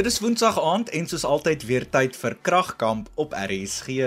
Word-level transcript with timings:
Dit 0.00 0.08
is 0.08 0.20
Woensdag 0.24 0.56
aand 0.56 0.88
en 0.96 1.04
soos 1.10 1.26
altyd 1.28 1.64
weer 1.68 1.84
tyd 1.92 2.14
vir 2.16 2.32
Kragkamp 2.40 3.10
op 3.20 3.34
RSG. 3.36 4.06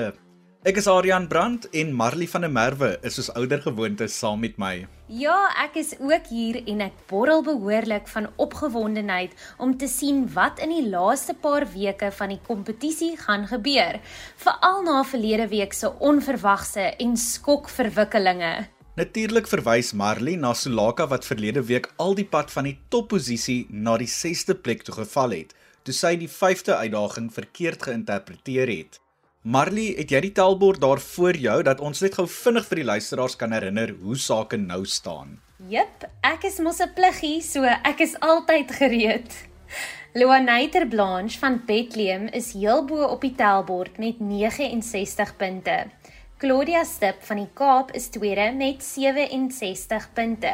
Ek 0.66 0.80
is 0.82 0.88
Adrian 0.89 1.28
Brandt 1.30 1.68
en 1.70 1.92
Marley 1.93 2.25
van 2.32 2.42
der 2.42 2.50
Merwe 2.50 2.89
is 3.05 3.20
soos 3.20 3.30
ouer 3.38 3.62
gewoonte 3.62 4.07
saam 4.10 4.42
met 4.42 4.57
my. 4.57 4.88
Ja, 5.06 5.36
ek 5.61 5.78
is 5.84 5.93
ook 6.02 6.32
hier 6.34 6.57
en 6.64 6.82
ek 6.88 6.98
borrel 7.11 7.46
behoorlik 7.46 8.10
van 8.10 8.32
opgewondenheid 8.42 9.38
om 9.61 9.78
te 9.78 9.86
sien 9.86 10.25
wat 10.34 10.64
in 10.65 10.74
die 10.74 10.87
laaste 10.89 11.37
paar 11.37 11.70
weke 11.75 12.10
van 12.18 12.34
die 12.34 12.42
kompetisie 12.50 13.14
gaan 13.28 13.46
gebeur, 13.54 14.01
veral 14.42 14.82
na 14.89 15.04
verlede 15.06 15.46
week 15.54 15.78
se 15.78 15.93
onverwagse 16.01 16.89
en 16.98 17.14
skokverwikkelinge. 17.14 18.56
Natuurlik 18.98 19.46
verwys 19.50 19.93
Marley 19.93 20.42
na 20.42 20.56
Sulaka 20.57 21.06
wat 21.14 21.29
verlede 21.29 21.62
week 21.70 21.93
al 22.01 22.18
die 22.18 22.25
pad 22.25 22.50
van 22.54 22.65
die 22.71 22.79
topposisie 22.89 23.68
na 23.70 24.00
die 24.01 24.10
6ste 24.10 24.57
plek 24.57 24.82
toe 24.89 24.98
geval 25.04 25.37
het, 25.37 25.54
toe 25.83 25.93
sy 25.93 26.15
die 26.19 26.29
5de 26.32 26.75
uitdaging 26.75 27.29
verkeerd 27.33 27.83
geïnterpreteer 27.83 28.71
het. 28.71 29.00
Marley, 29.43 29.89
het 29.97 30.11
jy 30.11 30.21
die 30.23 30.32
tellbord 30.32 30.79
daar 30.79 31.01
voor 31.04 31.36
jou 31.36 31.57
dat 31.68 31.82
ons 31.83 32.00
net 32.00 32.16
gou 32.16 32.23
vinnig 32.31 32.67
vir 32.69 32.80
die 32.80 32.86
luisteraars 32.88 33.36
kan 33.36 33.52
herinner 33.52 33.92
hoe 34.00 34.16
sake 34.16 34.58
nou 34.58 34.86
staan? 34.88 35.42
Jep, 35.67 36.06
ek 36.23 36.45
is 36.47 36.59
mos 36.64 36.80
'n 36.80 36.94
pluggie, 36.95 37.42
so 37.42 37.64
ek 37.64 38.00
is 38.00 38.16
altyd 38.19 38.72
gereed. 38.72 39.31
Luanaiter 40.14 40.88
Blanche 40.88 41.39
van 41.39 41.61
Bethlehem 41.66 42.28
is 42.28 42.54
heel 42.54 42.86
bo 42.86 43.04
op 43.04 43.22
die 43.22 43.34
tellbord 43.36 43.98
met 43.98 44.20
69 44.20 45.36
punte. 45.38 45.89
Claudia 46.44 46.81
Stip 46.83 47.22
van 47.23 47.39
die 47.39 47.47
Kaap 47.55 47.94
is 47.95 48.09
tweede 48.11 48.49
met 48.52 48.81
67 48.83 50.09
punte 50.11 50.49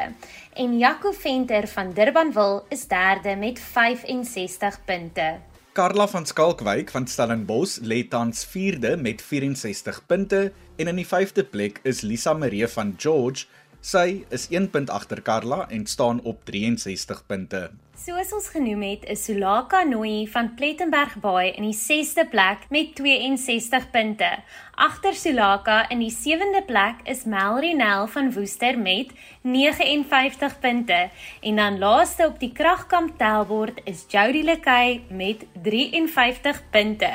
en 0.54 0.76
Jaco 0.78 1.10
Venter 1.10 1.66
van 1.72 1.90
Durbanville 1.96 2.60
is 2.70 2.84
derde 2.86 3.34
met 3.34 3.58
65 3.58 4.78
punte. 4.86 5.26
Karla 5.74 6.06
van 6.12 6.26
Skalkwyk 6.30 6.94
van 6.94 7.10
Stellenbosch 7.10 7.80
lê 7.82 8.04
tans 8.06 8.46
4de 8.52 8.94
met 9.02 9.22
64 9.22 9.98
punte 10.06 10.52
en 10.76 10.94
in 10.94 11.02
die 11.02 11.08
5de 11.10 11.42
plek 11.50 11.82
is 11.82 12.06
Lisa 12.06 12.38
Marie 12.38 12.70
van 12.70 12.94
George. 12.96 13.50
Sy 13.80 14.22
is 14.30 14.46
1 14.46 14.70
punt 14.70 14.94
agter 14.94 15.26
Karla 15.26 15.64
en 15.74 15.90
staan 15.90 16.22
op 16.22 16.46
63 16.46 17.26
punte. 17.26 17.70
Soos 18.00 18.30
ons 18.32 18.46
genoem 18.48 18.80
het, 18.86 19.02
is 19.12 19.26
Sulaka 19.26 19.82
Nooi 19.84 20.24
van 20.32 20.46
Plettenberg 20.56 21.18
Baai 21.20 21.50
in 21.50 21.66
die 21.66 21.76
6ste 21.76 22.22
plek 22.32 22.62
met 22.72 22.94
62 22.96 23.90
punte. 23.92 24.28
Agter 24.80 25.12
Sulaka 25.12 25.82
in 25.92 26.00
die 26.00 26.12
7de 26.14 26.62
plek 26.64 27.02
is 27.12 27.26
Melry 27.28 27.74
Nel 27.76 28.06
van 28.08 28.30
Woester 28.32 28.78
met 28.80 29.12
59 29.44 30.56
punte 30.62 31.00
en 31.42 31.60
dan 31.60 31.76
laaste 31.82 32.24
op 32.30 32.38
die 32.40 32.52
kragkamp 32.56 33.18
tellbord 33.20 33.82
is 33.84 34.06
Jody 34.08 34.46
Lekay 34.48 35.02
met 35.10 35.44
53 35.60 36.62
punte. 36.72 37.10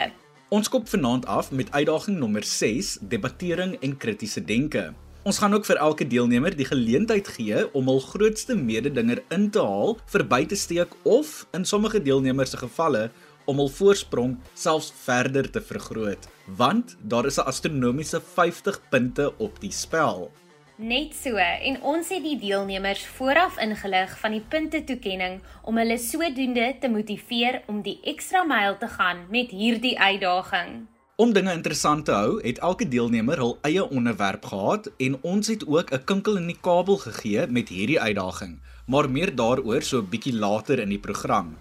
Ons 0.54 0.70
kop 0.70 0.86
vanaand 0.90 1.26
af 1.26 1.50
met 1.50 1.74
uitdaging 1.74 2.20
nommer 2.22 2.46
6, 2.46 3.00
debattering 3.02 3.74
en 3.82 3.98
kritiese 3.98 4.46
denke. 4.46 4.92
Ons 5.26 5.40
gaan 5.42 5.56
ook 5.58 5.66
vir 5.66 5.80
elke 5.82 6.06
deelnemer 6.06 6.54
die 6.54 6.68
geleentheid 6.70 7.26
gee 7.34 7.64
om 7.74 7.88
hul 7.90 8.02
grootste 8.04 8.54
mededinger 8.54 9.24
in 9.34 9.48
te 9.50 9.64
haal, 9.66 9.96
verby 10.14 10.44
te 10.46 10.58
steek 10.62 10.94
of 11.02 11.48
in 11.58 11.66
sommige 11.66 11.98
deelnemers 11.98 12.54
se 12.54 12.60
gevalle 12.62 13.08
om 13.50 13.58
hul 13.58 13.72
voorsprong 13.74 14.36
selfs 14.54 14.92
verder 15.02 15.50
te 15.50 15.66
vergroot, 15.66 16.30
want 16.62 16.94
daar 17.02 17.26
is 17.26 17.40
'n 17.42 17.50
astronomiese 17.50 18.22
50 18.22 18.80
punte 18.92 19.34
op 19.38 19.60
die 19.62 19.72
spel. 19.72 20.30
Net 20.78 21.16
so 21.16 21.36
en 21.42 21.82
ons 21.82 22.10
het 22.10 22.24
die 22.24 22.40
deelnemers 22.40 23.06
vooraf 23.18 23.58
ingelig 23.58 24.20
van 24.20 24.32
die 24.32 24.46
punte 24.50 24.84
toekenning 24.84 25.42
om 25.64 25.78
hulle 25.78 25.98
sodoende 25.98 26.76
te 26.80 26.88
motiveer 26.88 27.64
om 27.66 27.82
die 27.82 28.00
ekstra 28.04 28.44
myl 28.44 28.78
te 28.78 28.88
gaan 28.88 29.26
met 29.30 29.50
hierdie 29.50 30.00
uitdaging. 30.00 30.86
Om 31.16 31.32
dinge 31.32 31.54
interessant 31.56 32.04
te 32.06 32.12
hou, 32.12 32.32
het 32.44 32.58
elke 32.60 32.86
deelnemer 32.92 33.40
hul 33.40 33.54
eie 33.64 33.84
onderwerp 33.88 34.50
gehad 34.52 34.90
en 35.06 35.14
ons 35.24 35.48
het 35.48 35.62
ook 35.64 35.94
'n 35.96 36.04
kinkel 36.04 36.36
in 36.38 36.48
die 36.52 36.58
kabel 36.62 36.98
gegee 36.98 37.48
met 37.48 37.70
hierdie 37.70 38.02
uitdaging, 38.02 38.60
maar 38.86 39.10
meer 39.10 39.32
daaroor 39.36 39.82
so 39.82 40.02
'n 40.02 40.10
bietjie 40.10 40.36
later 40.36 40.80
in 40.80 40.90
die 40.90 41.00
program. 41.00 41.56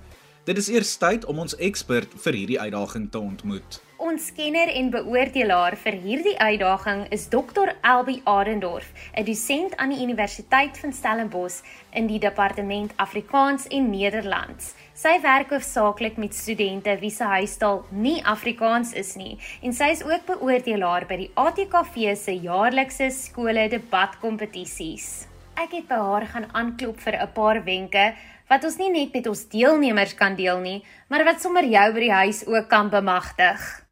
Dit 0.45 0.59
is 0.61 0.67
eers 0.69 0.91
tyd 1.01 1.23
om 1.25 1.39
ons 1.41 1.55
ekspert 1.57 2.11
vir 2.21 2.37
hierdie 2.37 2.59
uitdaging 2.61 3.07
te 3.09 3.17
ontmoet. 3.17 3.79
Ons 4.05 4.27
kenner 4.37 4.69
en 4.77 4.91
beoordelaar 4.93 5.73
vir 5.81 5.97
hierdie 6.03 6.35
uitdaging 6.37 7.07
is 7.17 7.25
Dr. 7.33 7.73
Elbi 7.81 8.19
Adendorf, 8.29 8.91
'n 9.17 9.25
dosent 9.25 9.77
aan 9.81 9.97
die 9.97 10.03
Universiteit 10.05 10.77
van 10.79 10.93
Stellenbosch 10.93 11.65
in 11.97 12.07
die 12.13 12.19
departement 12.19 12.93
Afrikaans 12.97 13.67
en 13.69 13.89
Nederlands. 13.91 14.75
Sy 14.93 15.17
werk 15.23 15.49
hoofsaaklik 15.49 16.21
met 16.21 16.35
studente 16.35 16.99
wie 17.01 17.11
se 17.11 17.25
huistaal 17.25 17.85
nie 17.91 18.21
Afrikaans 18.25 18.93
is 18.93 19.17
nie 19.17 19.39
en 19.63 19.73
sy 19.73 19.89
is 19.97 20.05
ook 20.05 20.27
beoordelaar 20.27 21.07
by 21.07 21.17
die 21.17 21.31
ATKV 21.35 22.17
se 22.17 22.37
jaarlikse 22.37 23.11
skole 23.11 23.69
debatkompetisies. 23.69 25.27
Ek 25.57 25.71
het 25.71 25.85
by 25.89 25.97
haar 25.97 26.27
gaan 26.27 26.47
aanklop 26.53 27.01
vir 27.01 27.15
'n 27.17 27.33
paar 27.33 27.65
wenke 27.65 28.15
wat 28.49 28.65
ons 28.65 28.77
nie 28.81 28.91
net 28.93 29.15
met 29.15 29.27
ons 29.31 29.47
deelnemers 29.53 30.15
kan 30.19 30.37
deel 30.37 30.61
nie, 30.61 30.79
maar 31.09 31.25
wat 31.25 31.41
sommer 31.41 31.65
jou 31.65 31.87
by 31.95 32.05
die 32.07 32.13
huis 32.13 32.45
ook 32.47 32.69
kan 32.69 32.91
bemagtig. 32.93 33.85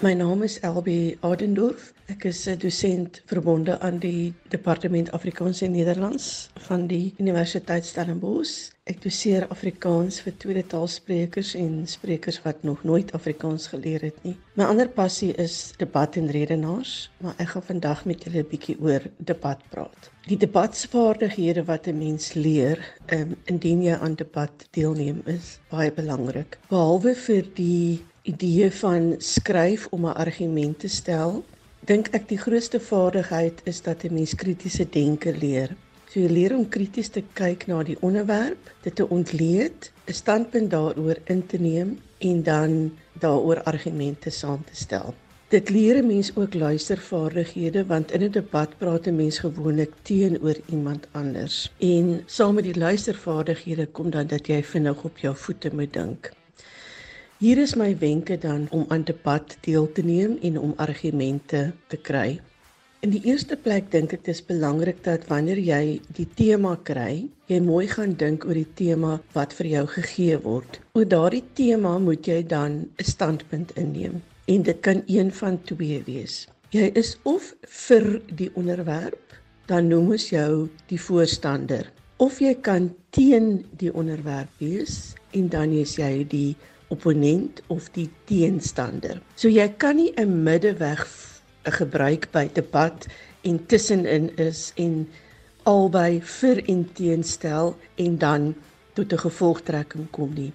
My 0.00 0.14
naam 0.14 0.40
is 0.42 0.54
Elbi 0.64 1.18
Adendorf. 1.20 1.90
Ek 2.08 2.24
is 2.24 2.48
'n 2.48 2.56
dosent 2.56 3.20
verbonde 3.28 3.78
aan 3.80 3.98
die 3.98 4.32
Departement 4.48 5.10
Afrikaans 5.12 5.60
en 5.60 5.72
Nederlands 5.72 6.48
van 6.68 6.86
die 6.86 7.12
Universiteit 7.18 7.84
Stellenbosch. 7.84 8.70
Ek 8.84 9.02
doseer 9.02 9.44
Afrikaans 9.48 10.22
vir 10.24 10.32
tweede 10.36 10.64
taalsprekers 10.66 11.54
en 11.54 11.86
sprekers 11.86 12.40
wat 12.42 12.62
nog 12.62 12.82
nooit 12.82 13.12
Afrikaans 13.12 13.66
geleer 13.66 14.00
het 14.00 14.24
nie. 14.24 14.38
My 14.54 14.64
ander 14.64 14.88
passie 14.88 15.34
is 15.36 15.74
debat 15.76 16.16
en 16.16 16.30
redenaars, 16.32 17.10
maar 17.20 17.34
ek 17.36 17.48
gaan 17.48 17.62
vandag 17.62 18.04
met 18.04 18.24
julle 18.24 18.40
'n 18.40 18.48
bietjie 18.48 18.80
oor 18.80 19.02
debat 19.18 19.60
praat. 19.68 20.10
Die 20.26 20.36
debatsvaardighede 20.36 21.64
wat 21.64 21.86
'n 21.86 21.98
mens 21.98 22.32
leer, 22.32 22.78
um, 23.12 23.36
indien 23.44 23.82
jy 23.82 23.94
aan 24.00 24.14
debat 24.14 24.66
deelneem, 24.70 25.22
is 25.26 25.60
baie 25.68 25.92
belangrik. 25.92 26.58
Behalwe 26.68 27.14
vir 27.14 27.44
die 27.54 28.00
idee 28.30 28.70
van 28.82 29.14
skryf 29.18 29.86
om 29.90 30.06
'n 30.06 30.18
argument 30.24 30.78
te 30.78 30.88
stel, 30.88 31.44
dink 31.90 32.08
ek 32.18 32.28
die 32.28 32.38
grootste 32.38 32.80
vaardigheid 32.80 33.60
is 33.64 33.82
dat 33.82 34.04
'n 34.04 34.14
mens 34.14 34.34
kritiese 34.34 34.86
denke 34.90 35.32
leer. 35.44 35.76
So 36.10 36.20
jy 36.20 36.28
leer 36.28 36.56
om 36.56 36.68
krities 36.68 37.08
te 37.08 37.22
kyk 37.38 37.66
na 37.66 37.82
die 37.82 37.96
onderwerp, 38.00 38.70
dit 38.82 38.94
te 38.94 39.08
ontleed, 39.08 39.92
'n 40.06 40.12
standpunt 40.12 40.70
daaroor 40.70 41.18
in 41.24 41.46
te 41.46 41.58
neem 41.58 41.98
en 42.18 42.42
dan 42.42 42.92
daaroor 43.20 43.62
argumente 43.62 44.30
saam 44.30 44.64
te 44.64 44.76
stel. 44.76 45.14
Dit 45.48 45.70
leer 45.70 45.96
'n 46.02 46.06
mens 46.06 46.32
ook 46.36 46.54
luistervaardighede 46.54 47.86
want 47.86 48.12
in 48.12 48.22
'n 48.22 48.30
debat 48.30 48.78
praat 48.78 49.06
'n 49.06 49.16
mens 49.16 49.38
gewoonlik 49.38 49.92
teenoor 50.02 50.58
iemand 50.66 51.06
anders. 51.12 51.72
En 51.78 52.22
saam 52.26 52.54
met 52.54 52.64
die 52.64 52.78
luistervaardighede 52.78 53.86
kom 53.86 54.10
dan 54.10 54.26
dat 54.26 54.46
jy 54.46 54.62
vinnig 54.62 55.04
op 55.04 55.18
jou 55.18 55.36
voete 55.36 55.70
moet 55.74 55.92
dink. 55.92 56.30
Hier 57.40 57.56
is 57.56 57.72
my 57.72 57.94
wenke 57.96 58.36
dan 58.36 58.66
om 58.68 58.82
aan 58.92 59.06
debat 59.08 59.54
deel 59.64 59.86
te 59.96 60.02
neem 60.04 60.34
en 60.44 60.58
om 60.60 60.74
argumente 60.76 61.72
te 61.88 61.96
kry. 61.96 62.34
In 63.00 63.14
die 63.14 63.22
eerste 63.24 63.56
plek 63.56 63.86
dink 63.94 64.12
ek 64.12 64.26
dit 64.26 64.34
is 64.34 64.42
belangrik 64.44 64.98
dat 65.06 65.24
wanneer 65.30 65.56
jy 65.56 66.02
die 66.18 66.26
tema 66.36 66.74
kry, 66.84 67.30
jy 67.48 67.60
mooi 67.64 67.86
gaan 67.88 68.12
dink 68.20 68.44
oor 68.44 68.60
die 68.60 68.68
tema 68.76 69.14
wat 69.32 69.56
vir 69.56 69.70
jou 69.70 69.86
gegee 69.94 70.36
word. 70.44 70.82
Oor 70.92 71.08
daardie 71.08 71.46
tema 71.56 71.94
moet 71.96 72.28
jy 72.28 72.42
dan 72.44 72.76
'n 73.00 73.08
standpunt 73.08 73.72
inneem 73.72 74.20
en 74.44 74.62
dit 74.68 74.80
kan 74.84 75.00
een 75.08 75.32
van 75.32 75.56
twee 75.64 76.02
wees. 76.04 76.44
Jy 76.76 76.92
is 76.92 77.16
of 77.24 77.54
vir 77.64 78.20
die 78.36 78.50
onderwerp, 78.52 79.32
dan 79.64 79.88
noem 79.88 80.12
ons 80.12 80.28
jou 80.28 80.68
die 80.92 81.00
voorstander, 81.00 81.88
of 82.18 82.36
jy 82.38 82.52
kan 82.54 82.92
teen 83.16 83.64
die 83.80 83.94
onderwerp 83.94 84.52
wees 84.60 85.14
en 85.32 85.48
dan 85.48 85.72
is 85.72 85.96
jy 85.96 86.26
die 86.28 86.56
opponent 86.90 87.62
of 87.68 87.88
die 87.94 88.08
teenstander. 88.26 89.20
So 89.36 89.48
jy 89.48 89.68
kan 89.78 89.96
nie 89.96 90.12
'n 90.16 90.42
middeweg 90.44 91.06
'n 91.66 91.72
gebruik 91.72 92.30
by 92.32 92.48
debat 92.52 93.06
en 93.44 93.66
tussenin 93.66 94.30
is 94.36 94.72
en 94.76 95.08
albei 95.64 96.20
vir 96.20 96.62
en 96.68 96.88
teenstel 96.92 97.76
en 97.96 98.18
dan 98.18 98.54
tot 98.94 99.12
'n 99.12 99.18
gevolgtrekking 99.18 100.10
kom 100.10 100.34
nie. 100.34 100.52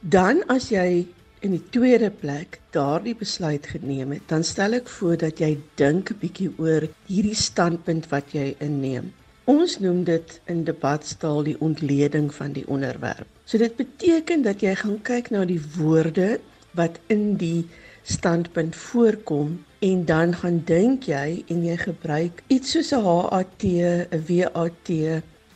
Dan 0.00 0.42
as 0.48 0.68
jy 0.70 1.06
in 1.40 1.50
die 1.50 1.64
tweede 1.70 2.10
plek 2.10 2.60
daardie 2.70 3.14
besluit 3.14 3.66
geneem 3.66 4.12
het, 4.12 4.28
dan 4.28 4.44
stel 4.44 4.72
ek 4.72 4.88
voor 4.88 5.16
dat 5.16 5.38
jy 5.38 5.58
dink 5.74 6.10
'n 6.10 6.18
bietjie 6.20 6.50
oor 6.58 6.88
hierdie 7.06 7.34
standpunt 7.34 8.08
wat 8.08 8.32
jy 8.32 8.56
inneem. 8.58 9.12
Ons 9.48 9.78
noem 9.80 10.02
dit 10.04 10.32
in 10.52 10.58
debatstaal 10.66 11.38
die 11.46 11.56
ontleding 11.64 12.26
van 12.36 12.52
die 12.52 12.66
onderwerp. 12.68 13.28
So 13.48 13.56
dit 13.56 13.78
beteken 13.78 14.42
dat 14.44 14.60
jy 14.60 14.74
gaan 14.76 14.98
kyk 15.08 15.30
na 15.32 15.46
die 15.48 15.62
woorde 15.78 16.34
wat 16.76 16.98
in 17.08 17.38
die 17.40 17.64
standpunt 18.04 18.76
voorkom 18.76 19.54
en 19.88 20.04
dan 20.04 20.34
gaan 20.42 20.60
dink 20.68 21.08
jy 21.08 21.46
en 21.48 21.64
jy 21.64 21.78
gebruik 21.80 22.42
iets 22.52 22.76
soos 22.76 22.92
'n 22.92 23.00
HAT, 23.08 23.64
'n 23.64 24.20
WAT 24.28 24.92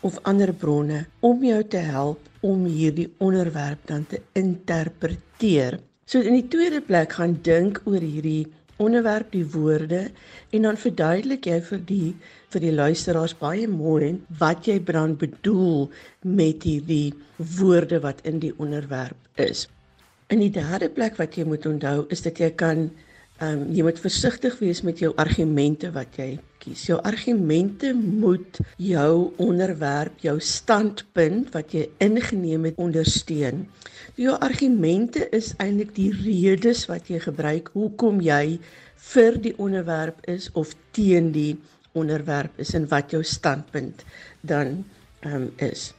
of 0.01 0.19
ander 0.23 0.55
bronne 0.55 1.05
om 1.21 1.45
jou 1.45 1.63
te 1.63 1.85
help 1.85 2.19
om 2.41 2.65
hierdie 2.65 3.13
onderwerp 3.19 3.87
dan 3.87 4.07
te 4.07 4.23
interpreteer. 4.33 5.81
So 6.07 6.21
in 6.21 6.33
die 6.41 6.49
tweede 6.49 6.81
plek 6.81 7.13
gaan 7.13 7.39
dink 7.43 7.83
oor 7.85 8.01
hierdie 8.01 8.49
onderwerp 8.77 9.33
die 9.33 9.47
woorde 9.47 10.11
en 10.51 10.63
dan 10.63 10.77
verduidelik 10.77 11.47
jy 11.47 11.61
vir 11.61 11.81
die 11.87 12.15
vir 12.53 12.67
die 12.67 12.75
luisteraars 12.75 13.35
baie 13.41 13.69
mooi 13.69 14.15
wat 14.41 14.69
jy 14.69 14.79
dan 14.89 15.17
bedoel 15.21 15.89
met 16.23 16.67
hierdie 16.69 17.15
woorde 17.59 18.01
wat 18.05 18.21
in 18.29 18.41
die 18.43 18.53
onderwerp 18.59 19.41
is. 19.41 19.67
In 20.33 20.41
die 20.41 20.53
derde 20.53 20.89
plek 20.93 21.19
wat 21.21 21.37
jy 21.37 21.47
moet 21.49 21.67
onthou 21.69 22.07
is 22.13 22.25
dat 22.25 22.41
jy 22.41 22.53
kan 22.57 22.91
ehm 23.43 23.59
um, 23.59 23.63
jy 23.75 23.83
moet 23.83 23.99
versigtig 23.99 24.59
wees 24.61 24.83
met 24.87 25.01
jou 25.03 25.11
argumente 25.19 25.89
wat 25.91 26.15
jy 26.21 26.37
kies. 26.63 26.85
Jou 26.87 27.01
argumente 27.03 27.91
moet 27.97 28.61
jou 28.79 29.33
onderwerp, 29.43 30.21
jou 30.23 30.37
standpunt 30.39 31.51
wat 31.57 31.75
jy 31.75 31.89
ingeneem 32.05 32.69
het 32.71 32.79
ondersteun. 32.79 33.65
Jou 34.21 34.37
argumente 34.39 35.27
is 35.35 35.55
eintlik 35.59 35.91
die 35.97 36.13
redes 36.23 36.85
wat 36.91 37.11
jy 37.11 37.19
gebruik 37.25 37.73
hoekom 37.75 38.23
jy 38.23 38.61
vir 39.11 39.39
die 39.43 39.55
onderwerp 39.59 40.23
is 40.31 40.51
of 40.55 40.77
teen 40.95 41.33
die 41.35 41.57
onderwerp 41.99 42.61
is 42.63 42.75
en 42.75 42.89
wat 42.89 43.13
jou 43.13 43.23
standpunt 43.25 44.05
dan 44.41 44.85
um, 45.27 45.51
is. 45.57 45.93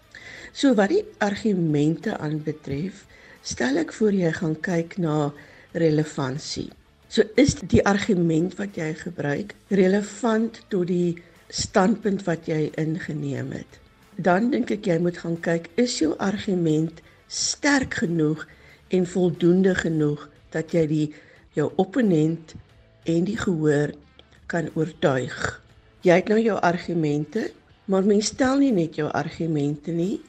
So 0.53 0.73
wat 0.77 0.93
die 0.93 1.03
argumente 1.23 2.17
aanbetref, 2.17 3.05
stel 3.41 3.81
ek 3.81 3.93
voor 3.97 4.15
jy 4.15 4.31
gaan 4.37 4.55
kyk 4.63 4.97
na 5.01 5.31
relevantie. 5.73 6.69
So 7.09 7.25
is 7.37 7.55
die 7.69 7.83
argument 7.85 8.55
wat 8.57 8.77
jy 8.77 8.93
gebruik 8.97 9.53
relevant 9.69 10.61
tot 10.73 10.87
die 10.89 11.17
standpunt 11.53 12.23
wat 12.25 12.47
jy 12.49 12.71
ingeneem 12.81 13.51
het. 13.53 13.79
Dan 14.17 14.51
dink 14.53 14.71
ek 14.73 14.87
jy 14.89 14.99
moet 15.01 15.19
gaan 15.21 15.39
kyk 15.41 15.69
is 15.81 15.99
jou 16.01 16.13
argument 16.21 17.01
sterk 17.29 17.99
genoeg 18.01 18.45
en 18.93 19.05
voldoende 19.09 19.73
genoeg 19.77 20.27
dat 20.53 20.73
jy 20.73 20.85
die 20.89 21.07
jou 21.57 21.69
opponent 21.81 22.53
en 23.09 23.25
die 23.25 23.37
gehoor 23.37 23.93
kan 24.49 24.69
oortuig. 24.77 25.62
Jy 26.03 26.19
het 26.19 26.27
nou 26.27 26.39
jou 26.39 26.59
argumente, 26.59 27.51
maar 27.85 28.03
mens 28.03 28.25
stel 28.25 28.57
nie 28.57 28.71
net 28.71 28.95
jou 28.95 29.09
argumente 29.11 29.91
nie, 29.91 30.19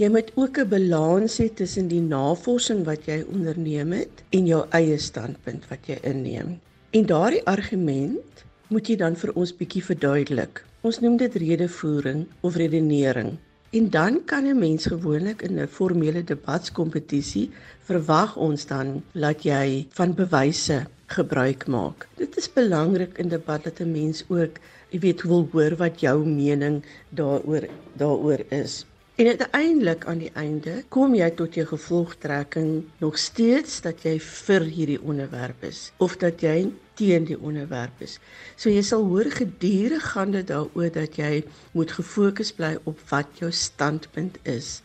Jy 0.00 0.08
moet 0.08 0.30
ook 0.34 0.58
'n 0.58 0.68
balans 0.68 1.34
hê 1.38 1.46
tussen 1.54 1.88
die 1.88 2.00
navorsing 2.00 2.84
wat 2.84 3.04
jy 3.04 3.24
onderneem 3.32 3.92
het 3.92 4.22
en 4.30 4.46
jou 4.46 4.62
eie 4.70 4.98
standpunt 4.98 5.68
wat 5.68 5.86
jy 5.86 5.98
inneem. 6.02 6.60
En 6.90 7.06
daardie 7.06 7.44
argument 7.46 8.44
moet 8.68 8.88
jy 8.88 8.96
dan 8.96 9.16
vir 9.16 9.32
ons 9.34 9.52
bietjie 9.56 9.84
verduidelik. 9.84 10.64
Ons 10.80 11.00
noem 11.00 11.16
dit 11.16 11.34
redevoering 11.34 12.26
of 12.40 12.56
redenering. 12.56 13.36
En 13.70 13.90
dan 13.90 14.24
kan 14.24 14.46
'n 14.46 14.58
mens 14.58 14.86
gewoonlik 14.86 15.42
in 15.42 15.60
'n 15.60 15.68
formele 15.68 16.24
debatskompetisie 16.24 17.50
verwag 17.80 18.36
ons 18.36 18.66
dan 18.66 19.02
dat 19.12 19.42
jy 19.42 19.86
van 19.90 20.14
bewyse 20.14 20.86
gebruik 21.06 21.66
maak. 21.66 22.08
Dit 22.16 22.36
is 22.36 22.52
belangrik 22.52 23.18
in 23.18 23.28
debat 23.28 23.64
dat 23.64 23.80
'n 23.80 23.92
mens 23.92 24.24
ook, 24.28 24.58
jy 24.92 25.00
weet, 25.00 25.24
wil 25.28 25.46
hoor 25.52 25.76
wat 25.80 26.00
jou 26.04 26.18
mening 26.26 26.82
daaroor 27.16 27.68
daaroor 28.00 28.44
is. 28.52 28.82
En 29.20 29.28
uiteindelik 29.28 30.04
aan 30.08 30.22
die 30.22 30.30
einde 30.40 30.78
kom 30.88 31.14
jy 31.14 31.28
tot 31.36 31.54
jou 31.54 31.66
gevolgtrekking 31.68 32.70
nog 33.00 33.18
steeds 33.20 33.80
dat 33.84 34.04
jy 34.06 34.14
vir 34.20 34.64
hierdie 34.64 35.00
onderwerp 35.00 35.64
is 35.68 35.90
of 36.00 36.16
dat 36.20 36.40
jy 36.40 36.70
teen 36.96 37.26
die 37.28 37.36
onderwerp 37.36 38.00
is. 38.04 38.18
So 38.56 38.72
jy 38.72 38.80
sal 38.84 39.04
hoor 39.08 39.28
gedurig 39.32 40.06
gaan 40.14 40.32
dit 40.32 40.48
daaroor 40.48 40.92
dat 40.92 41.16
jy 41.20 41.42
moet 41.76 41.92
gefokus 41.92 42.52
bly 42.56 42.74
op 42.88 43.00
wat 43.12 43.28
jou 43.40 43.50
standpunt 43.52 44.38
is. 44.48 44.80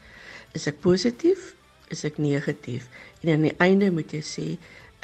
Is 0.56 0.68
ek 0.68 0.84
positief? 0.84 1.54
Is 1.92 2.04
ek 2.08 2.20
negatief? 2.20 2.90
En 3.24 3.32
aan 3.36 3.48
die 3.48 3.56
einde 3.64 3.94
moet 3.96 4.12
jy 4.12 4.24
sê 4.24 4.50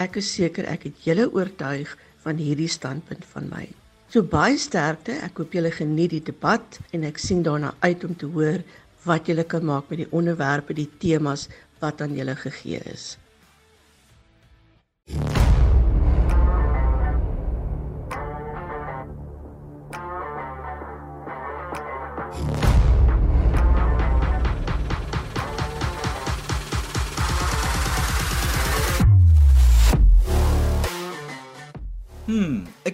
ek 0.03 0.19
is 0.19 0.33
seker 0.35 0.67
ek 0.67 0.89
het 0.89 1.07
julle 1.07 1.29
oortuig 1.31 1.95
van 2.27 2.39
hierdie 2.39 2.71
standpunt 2.71 3.23
van 3.31 3.47
my. 3.51 3.69
So 4.13 4.21
baie 4.21 4.59
sterkte. 4.61 5.15
Ek 5.25 5.39
hoop 5.41 5.55
julle 5.57 5.71
geniet 5.73 6.11
die 6.13 6.21
debat 6.27 6.75
en 6.93 7.05
ek 7.07 7.17
sien 7.17 7.39
daarna 7.47 7.71
uit 7.81 8.03
om 8.05 8.13
te 8.13 8.29
hoor 8.35 8.61
wat 9.07 9.25
julle 9.25 9.41
kan 9.49 9.65
maak 9.65 9.89
met 9.89 10.03
die 10.03 10.11
onderwerpe, 10.13 10.75
die 10.77 10.91
temas 11.01 11.47
wat 11.81 12.05
aan 12.05 12.13
julle 12.13 12.35
gegee 12.37 12.83
is. 12.93 13.15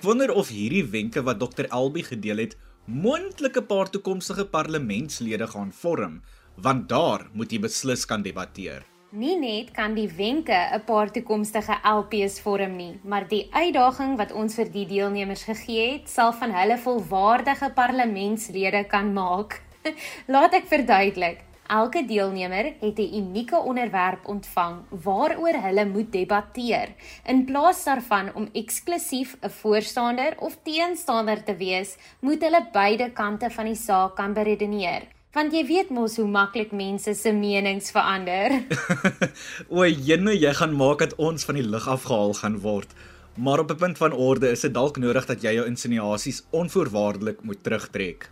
Wonder 0.09 0.31
of 0.33 0.47
hierdie 0.49 0.85
wenke 0.89 1.21
wat 1.21 1.37
Dr. 1.37 1.67
Elbi 1.69 2.01
gedeel 2.01 2.39
het 2.41 2.55
moontlike 2.89 3.61
paar 3.69 3.89
toekomstige 3.93 4.47
parlementslede 4.49 5.45
gaan 5.51 5.69
vorm, 5.81 6.15
want 6.57 6.87
daar 6.89 7.27
moet 7.37 7.51
jy 7.53 7.59
beslis 7.61 8.07
kan 8.09 8.23
debatteer. 8.25 8.81
Nie 9.13 9.35
net 9.37 9.69
kan 9.75 9.93
die 9.93 10.07
wenke 10.17 10.57
'n 10.57 10.81
paar 10.87 11.11
toekomstige 11.13 11.77
LPs 11.85 12.39
vorm 12.41 12.73
nie, 12.77 12.99
maar 13.03 13.27
die 13.27 13.49
uitdaging 13.51 14.17
wat 14.17 14.31
ons 14.31 14.55
vir 14.55 14.71
die 14.77 14.85
deelnemers 14.85 15.43
gegee 15.43 15.91
het, 15.93 16.09
sal 16.09 16.33
van 16.33 16.51
hulle 16.57 16.77
volwaardige 16.77 17.69
parlementslede 17.75 18.83
kan 18.87 19.13
maak. 19.13 19.61
Laat 20.33 20.53
ek 20.53 20.65
verduidelik. 20.73 21.48
Elke 21.69 22.01
deelnemer 22.05 22.73
het 22.79 22.97
'n 22.97 23.13
unieke 23.21 23.57
onderwerp 23.57 24.27
ontvang 24.27 24.75
waaroor 24.89 25.55
hulle 25.65 25.85
moet 25.85 26.11
debatteer. 26.11 26.89
In 27.25 27.45
plaas 27.45 27.83
daarvan 27.83 28.33
om 28.33 28.49
eksklusief 28.53 29.37
'n 29.41 29.49
voorstander 29.49 30.33
of 30.39 30.57
teenstander 30.63 31.43
te 31.43 31.55
wees, 31.55 31.97
moet 32.19 32.41
hulle 32.41 32.67
beide 32.71 33.11
kante 33.11 33.49
van 33.49 33.65
die 33.65 33.75
saak 33.75 34.15
kan 34.15 34.33
beredeneer. 34.33 35.01
Want 35.31 35.53
jy 35.53 35.65
weet 35.65 35.89
mos 35.89 36.15
hoe 36.17 36.27
maklik 36.27 36.71
mense 36.71 37.13
se 37.13 37.31
menings 37.31 37.91
verander. 37.91 38.65
o, 39.75 39.85
jene, 39.85 40.33
jy 40.33 40.53
gaan 40.53 40.73
maak 40.75 40.99
dat 40.99 41.15
ons 41.15 41.45
van 41.45 41.55
die 41.55 41.69
lug 41.69 41.87
afgehaal 41.87 42.33
gaan 42.33 42.59
word. 42.59 42.93
Maar 43.39 43.59
op 43.59 43.71
'n 43.71 43.75
punt 43.75 43.97
van 43.97 44.13
orde 44.13 44.49
is 44.51 44.59
dit 44.59 44.73
dalk 44.73 44.97
nodig 44.97 45.25
dat 45.25 45.41
jy 45.41 45.53
jou 45.53 45.65
insinuasies 45.65 46.43
onvoorwaardelik 46.49 47.41
moet 47.41 47.63
terugtrek. 47.63 48.29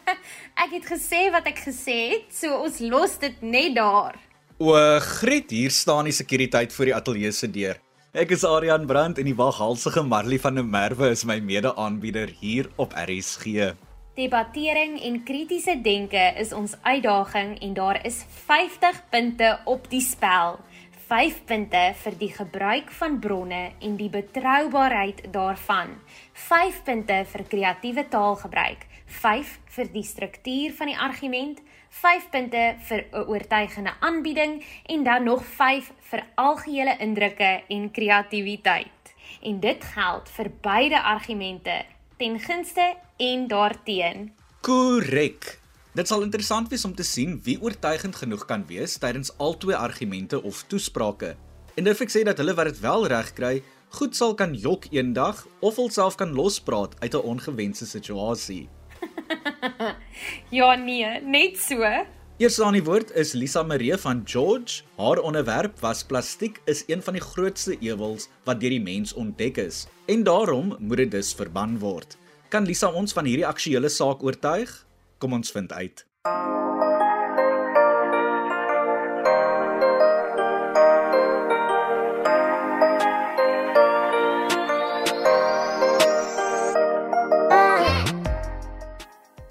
ek 0.64 0.70
het 0.70 0.86
gesê 0.86 1.30
wat 1.30 1.46
ek 1.46 1.58
gesê 1.58 1.98
het, 2.14 2.28
so 2.30 2.62
ons 2.62 2.78
los 2.78 3.18
dit 3.18 3.42
net 3.42 3.74
daar. 3.74 4.14
O, 4.58 4.72
Griet, 5.00 5.50
hier 5.50 5.70
staan 5.70 6.04
die 6.04 6.12
sekuriteit 6.12 6.72
voor 6.72 6.84
die 6.84 6.94
ateljee 6.94 7.32
se 7.32 7.50
deur. 7.50 7.80
Ek 8.12 8.30
is 8.30 8.44
Adrian 8.44 8.86
Brandt 8.86 9.18
en 9.18 9.24
die 9.24 9.34
waghalsige 9.34 10.02
Marley 10.02 10.38
van 10.38 10.54
der 10.54 10.64
Merwe 10.64 11.10
is 11.10 11.24
my 11.24 11.40
mede-aanbieder 11.40 12.30
hier 12.40 12.70
op 12.76 12.92
RSG. 12.94 13.74
Debattering 14.14 15.00
en 15.02 15.24
kritiese 15.24 15.80
denke 15.82 16.32
is 16.38 16.52
ons 16.52 16.76
uitdaging 16.82 17.58
en 17.58 17.74
daar 17.74 17.98
is 18.06 18.24
50 18.46 19.02
punte 19.10 19.58
op 19.64 19.90
die 19.90 20.00
spel. 20.00 20.60
5 21.14 21.44
punte 21.46 21.80
vir 21.94 22.14
die 22.18 22.30
gebruik 22.34 22.88
van 22.98 23.20
bronne 23.22 23.60
en 23.86 23.92
die 23.94 24.08
betroubaarheid 24.10 25.20
daarvan. 25.30 25.92
5 26.48 26.80
punte 26.88 27.20
vir 27.30 27.44
kreatiewe 27.52 28.02
taalgebruik. 28.10 28.82
5 29.20 29.52
vir 29.76 29.92
die 29.94 30.02
struktuur 30.02 30.74
van 30.74 30.90
die 30.90 30.98
argument. 30.98 31.62
5 32.02 32.28
punte 32.34 32.64
vir 32.88 33.06
'n 33.12 33.26
oortuigende 33.30 33.94
aanbieding 34.00 34.64
en 34.86 35.04
dan 35.04 35.24
nog 35.24 35.44
5 35.44 35.92
vir 36.10 36.26
algehele 36.34 36.96
indrukke 36.98 37.62
en 37.68 37.90
kreatiwiteit. 37.90 39.14
En 39.42 39.60
dit 39.60 39.84
geld 39.84 40.28
vir 40.28 40.50
beide 40.60 41.02
argumente 41.02 41.84
ten 42.16 42.40
gunste 42.40 42.94
en 43.16 43.46
daarteen. 43.46 44.32
Korrek. 44.60 45.63
Dit 45.94 46.08
sal 46.10 46.24
interessant 46.26 46.72
wees 46.72 46.82
om 46.88 46.94
te 46.98 47.04
sien 47.06 47.36
wie 47.46 47.54
oortuigend 47.62 48.16
genoeg 48.18 48.40
kan 48.50 48.64
wees 48.66 48.96
tydens 48.98 49.28
albei 49.38 49.76
argumente 49.78 50.40
of 50.42 50.64
toesprake. 50.66 51.36
En 51.78 51.86
dit 51.86 52.00
sê 52.10 52.24
dat 52.26 52.40
hulle 52.42 52.54
wat 52.58 52.66
dit 52.66 52.80
wel 52.82 53.06
reg 53.12 53.30
kry, 53.36 53.52
goed 53.94 54.16
sal 54.18 54.34
kan 54.34 54.56
jok 54.58 54.88
eendag 54.90 55.44
of 55.62 55.78
alself 55.78 56.16
kan 56.18 56.34
lospraat 56.34 56.96
uit 56.98 57.14
'n 57.14 57.22
ongewenste 57.22 57.86
situasie. 57.86 58.68
ja 60.58 60.74
nee, 60.74 61.20
net 61.22 61.58
so. 61.58 61.78
Eerste 62.38 62.64
aan 62.64 62.72
die 62.72 62.82
woord 62.82 63.14
is 63.14 63.32
Lisa 63.32 63.62
Marie 63.62 63.96
van 63.96 64.22
George. 64.24 64.82
Haar 64.96 65.18
onderwerp 65.22 65.78
was 65.80 66.02
plastiek 66.02 66.60
is 66.64 66.82
een 66.86 67.02
van 67.02 67.12
die 67.12 67.22
grootste 67.22 67.78
ewels 67.78 68.28
wat 68.44 68.60
deur 68.60 68.70
die 68.70 68.82
mens 68.82 69.12
ontdek 69.12 69.56
is 69.56 69.86
en 70.06 70.24
daarom 70.24 70.76
moet 70.78 70.96
dit 70.96 71.10
dus 71.10 71.34
verban 71.34 71.78
word. 71.78 72.18
Kan 72.48 72.64
Lisa 72.66 72.90
ons 72.90 73.12
van 73.12 73.24
hierdie 73.24 73.46
aktuelle 73.46 73.88
saak 73.88 74.22
oortuig? 74.22 74.83
Kom 75.24 75.32
ons 75.32 75.50
vind 75.50 75.72
uit. 75.72 76.00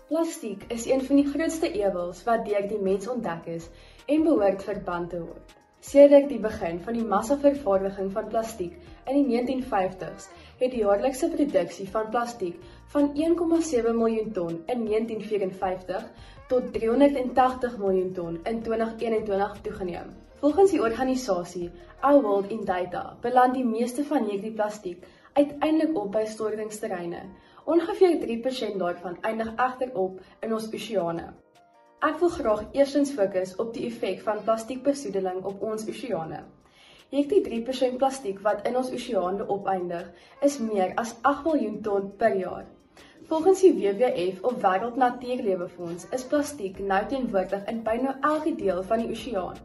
Plastiek 0.07 0.63
is 0.67 0.85
een 0.85 1.01
van 1.05 1.15
die 1.15 1.25
grootste 1.25 1.71
ewels 1.71 2.21
wat 2.23 2.45
deur 2.45 2.69
die 2.69 2.77
mens 2.77 3.07
ontdek 3.07 3.49
is 3.57 3.65
en 4.05 4.29
behoort 4.29 4.63
verband 4.69 5.09
te 5.09 5.25
word. 5.25 5.62
Sedert 5.83 6.29
die 6.31 6.39
begin 6.39 6.77
van 6.79 6.95
die 6.95 7.03
massavervaardiging 7.03 8.11
van 8.15 8.27
plastiek 8.31 8.77
in 9.11 9.17
die 9.17 9.25
1950s, 9.27 10.29
het 10.61 10.71
die 10.71 10.79
jaarlikse 10.85 11.27
produksie 11.33 11.87
van 11.91 12.07
plastiek 12.13 12.61
van 12.93 13.09
1,7 13.25 13.91
miljoen 13.97 14.31
ton 14.37 14.61
in 14.71 14.85
1954 14.87 16.07
tot 16.47 16.71
380 16.77 17.77
miljoen 17.83 18.13
ton 18.15 18.39
in 18.53 18.63
2021 18.63 19.59
toegeneem. 19.67 20.15
Volgens 20.39 20.71
die 20.71 20.81
organisasie 20.81 21.69
Our 21.99 22.21
World 22.21 22.49
in 22.51 22.63
Data 22.65 23.17
beland 23.21 23.59
die 23.59 23.67
meeste 23.67 24.07
van 24.07 24.31
hierdie 24.31 24.55
plastiek 24.55 25.03
uiteindelik 25.33 25.97
op 25.99 26.11
by 26.15 26.23
stortingsterreine. 26.31 27.25
Ongeveer 27.67 28.21
3% 28.23 28.79
daarvan 28.79 29.19
eindig 29.21 29.55
egter 29.55 29.95
op 29.95 30.19
in 30.39 30.53
ons 30.53 30.71
oseane. 30.71 31.33
Ek 32.03 32.17
wil 32.19 32.31
graag 32.31 32.63
eerstens 32.75 33.11
fokus 33.15 33.51
op 33.63 33.69
die 33.75 33.85
effek 33.87 34.17
van 34.25 34.41
plastiekbesoedeling 34.43 35.37
op 35.47 35.61
ons 35.63 35.85
oseane. 35.87 36.41
Hierdie 37.13 37.39
3% 37.45 37.95
plastiek 38.01 38.41
wat 38.47 38.65
in 38.67 38.75
ons 38.75 38.89
oseane 38.97 39.45
opeindig, 39.55 40.09
is 40.47 40.57
meer 40.59 40.91
as 41.03 41.13
8 41.29 41.45
miljoen 41.47 41.77
ton 41.85 42.09
per 42.23 42.35
jaar. 42.35 42.65
Volgens 43.29 43.63
die 43.63 43.71
WWF 43.77 44.43
of 44.49 44.57
Wêreld 44.65 44.99
Natuurlewefonds 44.99 46.09
is 46.17 46.27
plastiek 46.33 46.81
nou 46.89 46.99
teenwoordig 47.13 47.63
in 47.71 47.79
byna 47.87 48.17
elke 48.33 48.51
deel 48.59 48.83
van 48.91 49.05
die 49.05 49.15
oseaan. 49.15 49.63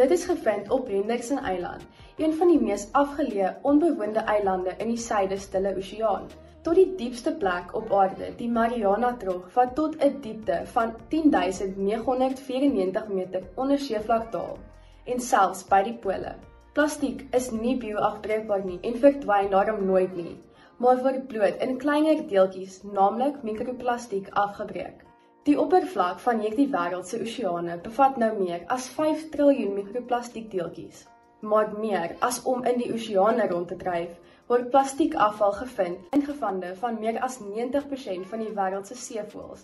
Dit 0.00 0.16
is 0.16 0.24
gevind 0.30 0.72
op 0.78 0.88
Henderson 0.88 1.44
Eiland, 1.52 1.84
een 2.16 2.32
van 2.40 2.48
die 2.54 2.62
mees 2.64 2.88
afgeleë 2.96 3.58
onbewoonde 3.60 4.24
eilande 4.24 4.72
in 4.78 4.96
die 4.96 5.02
suide-stille 5.08 5.76
oseaan 5.76 6.32
tot 6.64 6.78
die 6.80 6.94
diepste 6.96 7.34
plek 7.40 7.74
op 7.76 7.90
aarde, 7.92 8.30
die 8.38 8.48
Mariana 8.48 9.10
Trog, 9.20 9.50
wat 9.56 9.74
tot 9.76 9.96
'n 10.00 10.20
diepte 10.24 10.62
van 10.72 10.94
10994 11.08 13.08
meter 13.08 13.42
onder 13.54 13.78
seevlak 13.78 14.32
daal 14.32 14.56
en 15.04 15.20
selfs 15.20 15.64
by 15.68 15.82
die 15.82 15.96
pole. 16.06 16.34
Plastiek 16.72 17.26
is 17.36 17.50
nie 17.50 17.76
bioafbreekbaar 17.76 18.64
nie 18.64 18.78
en 18.82 18.96
verdwyn 18.96 19.50
daarom 19.50 19.84
nooit 19.86 20.16
nie, 20.16 20.36
maar 20.78 21.02
word 21.02 21.28
bloot 21.28 21.60
in 21.66 21.78
kleiner 21.78 22.26
deeltjies, 22.28 22.82
naamlik 22.82 23.42
mikroplastiek, 23.42 24.28
afgebreek. 24.32 25.04
Die 25.44 25.60
oppervlak 25.60 26.18
van 26.18 26.40
hierdie 26.40 26.70
wêreld 26.72 27.06
se 27.06 27.20
oseane 27.20 27.78
bevat 27.82 28.16
nou 28.16 28.32
meer 28.38 28.64
as 28.66 28.88
5 28.88 29.28
triljoen 29.30 29.74
mikroplastiekdeeltjies, 29.74 31.06
maar 31.40 31.78
meer 31.78 32.16
as 32.20 32.42
om 32.42 32.64
in 32.64 32.78
die 32.78 32.92
oseane 32.92 33.48
rond 33.48 33.68
te 33.68 33.76
dryf 33.76 34.16
word 34.48 34.66
plastiekafval 34.72 35.54
gevind 35.56 36.16
in 36.16 36.22
gevande 36.24 36.74
van 36.80 36.98
meer 37.00 37.16
as 37.26 37.38
90% 37.40 38.26
van 38.32 38.42
die 38.44 38.50
wêreld 38.56 38.90
se 38.90 38.96
seevoëls 39.02 39.62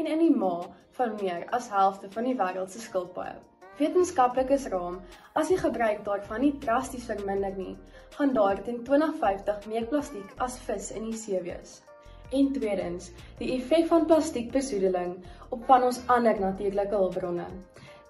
en 0.00 0.08
in 0.14 0.22
die 0.24 0.32
maag 0.40 0.64
van 0.96 1.12
meer 1.20 1.44
as 1.58 1.68
helfte 1.70 2.10
van 2.14 2.26
die 2.26 2.34
wêreld 2.40 2.72
se 2.74 2.82
skilpaaie. 2.82 3.36
Wetenskaplikes 3.78 4.66
raam 4.72 4.96
as 5.42 5.52
die 5.52 5.58
gebruik 5.60 6.02
daarvan 6.08 6.42
nie 6.42 6.52
drasties 6.64 7.06
verminder 7.06 7.54
nie, 7.54 7.76
gaan 8.16 8.34
daar 8.34 8.62
teen 8.66 8.82
2050 8.88 9.68
meer 9.70 9.86
plastiek 9.92 10.32
as 10.48 10.58
vis 10.66 10.90
in 10.98 11.06
die 11.10 11.18
see 11.22 11.42
wees. 11.46 11.78
En 12.34 12.50
tweedens, 12.56 13.12
die 13.38 13.52
effek 13.54 13.86
van 13.92 14.08
plastiekbesoedeling 14.10 15.12
op 15.54 15.62
van 15.70 15.86
ons 15.86 16.00
ander 16.16 16.40
natuurlike 16.40 16.98
hulpbronne. 16.98 17.46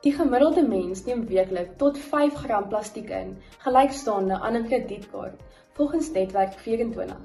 Die 0.06 0.14
gemiddelde 0.16 0.64
mens 0.64 1.04
neem 1.04 1.26
weeklik 1.28 1.76
tot 1.82 1.98
5 1.98 2.40
gram 2.46 2.70
plastiek 2.72 3.12
in, 3.20 3.36
gelykstaande 3.66 4.40
aan 4.40 4.56
'n 4.62 4.68
kredietkaart 4.70 5.44
volgens 5.76 6.10
netwerk 6.10 6.52
24. 6.52 7.16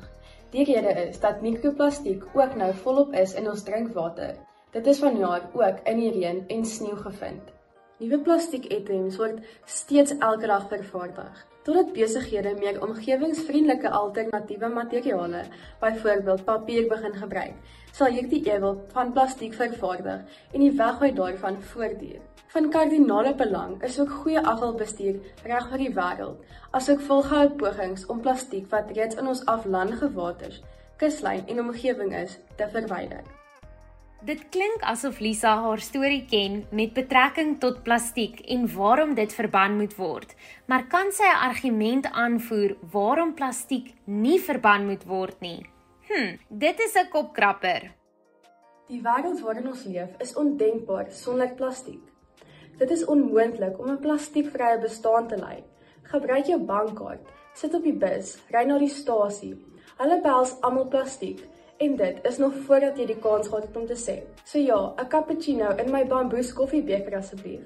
Die 0.51 0.63
rede 0.63 1.07
is 1.07 1.19
dat 1.19 1.41
mikroplastiek 1.41 2.23
ook 2.33 2.55
nou 2.55 2.73
volop 2.73 3.13
is 3.13 3.33
in 3.33 3.49
ons 3.49 3.63
drinkwater. 3.63 4.35
Dit 4.71 4.87
is 4.87 4.99
vanjaar 4.99 5.45
ook 5.53 5.79
in 5.87 5.99
die 5.99 6.11
reën 6.11 6.43
en 6.47 6.65
sneeu 6.65 6.97
gevind. 6.99 7.53
Nuwe 8.01 8.19
plastiekitems 8.25 9.17
word 9.21 9.39
steeds 9.65 10.17
elke 10.17 10.49
dag 10.51 10.67
vervaardig. 10.67 11.47
Totdat 11.63 11.93
besighede 11.93 12.55
meer 12.57 12.81
omgewingsvriendelike 12.83 13.89
alternatiewe 13.89 14.67
materiale, 14.73 15.43
byvoorbeeld 15.79 16.43
papier 16.43 16.87
begin 16.89 17.15
gebruik, 17.23 17.55
sal 17.93 18.11
hierdie 18.17 18.41
ewel 18.49 18.81
van 18.91 19.13
plastiek 19.13 19.53
vervaardig 19.53 20.41
en 20.51 20.65
die 20.65 20.73
weggooi 20.75 21.13
daarvan 21.13 21.61
voortduur. 21.71 22.19
Van 22.51 22.69
kardinale 22.69 23.31
belang 23.35 23.83
is 23.83 23.99
ook 23.99 24.09
goeie 24.11 24.41
afvalbestuur 24.43 25.19
reg 25.47 25.67
oor 25.71 25.79
die 25.79 25.93
wêreld, 25.95 26.41
asook 26.75 26.99
volgehoue 27.07 27.53
pogings 27.61 28.03
om 28.11 28.19
plastiek 28.25 28.65
wat 28.73 28.91
reeds 28.97 29.15
in 29.21 29.29
ons 29.31 29.45
aflandige 29.53 30.09
waters, 30.17 30.57
kuslyn 30.99 31.45
en 31.47 31.61
omgewing 31.63 32.11
is, 32.19 32.33
te 32.59 32.67
verwyder. 32.73 33.23
Dit 34.27 34.43
klink 34.51 34.83
asof 34.83 35.23
Lisa 35.23 35.53
haar 35.63 35.79
storie 35.79 36.25
ken 36.33 36.59
met 36.75 36.91
betrekking 36.93 37.55
tot 37.63 37.79
plastiek 37.87 38.43
en 38.51 38.67
waarom 38.75 39.15
dit 39.15 39.31
verbân 39.39 39.79
moet 39.79 39.95
word. 39.95 40.35
Maar 40.67 40.83
kan 40.91 41.15
sy 41.15 41.31
'n 41.31 41.41
argument 41.47 42.11
aanvoer 42.11 42.75
waarom 42.91 43.33
plastiek 43.33 43.95
nie 44.05 44.39
verbân 44.39 44.85
moet 44.91 45.07
word 45.07 45.39
nie? 45.39 45.65
Hm, 46.09 46.35
dit 46.49 46.79
is 46.79 46.95
'n 46.95 47.09
kopkrapper. 47.09 47.91
Die 48.87 49.01
wêreld 49.01 49.39
waarin 49.39 49.67
ons 49.67 49.83
leef 49.85 50.09
is 50.19 50.35
ondenkbaar 50.35 51.05
sonder 51.09 51.55
plastiek. 51.55 52.10
Dit 52.81 52.89
is 52.89 53.05
onmoontlik 53.05 53.79
om 53.79 53.89
'n 53.89 53.99
plastiekvrye 53.99 54.77
bestaan 54.81 55.27
te 55.27 55.37
lei. 55.37 55.63
Gebruik 56.01 56.45
jou 56.45 56.61
bankkaart, 56.61 57.27
sit 57.53 57.73
op 57.73 57.83
die 57.83 57.93
bus, 57.93 58.37
ry 58.49 58.63
na 58.65 58.77
die 58.77 58.89
stasie. 58.89 59.65
Hulle 59.97 60.21
behels 60.21 60.55
almal 60.61 60.87
plastiek 60.87 61.43
en 61.77 61.95
dit 61.95 62.17
is 62.29 62.37
nog 62.37 62.53
voordat 62.65 62.97
jy 62.97 63.05
die 63.05 63.19
kans 63.19 63.47
gehad 63.47 63.67
het 63.67 63.77
om 63.77 63.85
te 63.85 63.99
sê. 64.05 64.15
So 64.43 64.57
ja, 64.59 64.93
'n 64.97 65.07
cappuccino 65.07 65.69
in 65.77 65.91
my 65.91 66.07
bamboes 66.07 66.53
koffiebeker 66.53 67.17
asseblief. 67.17 67.61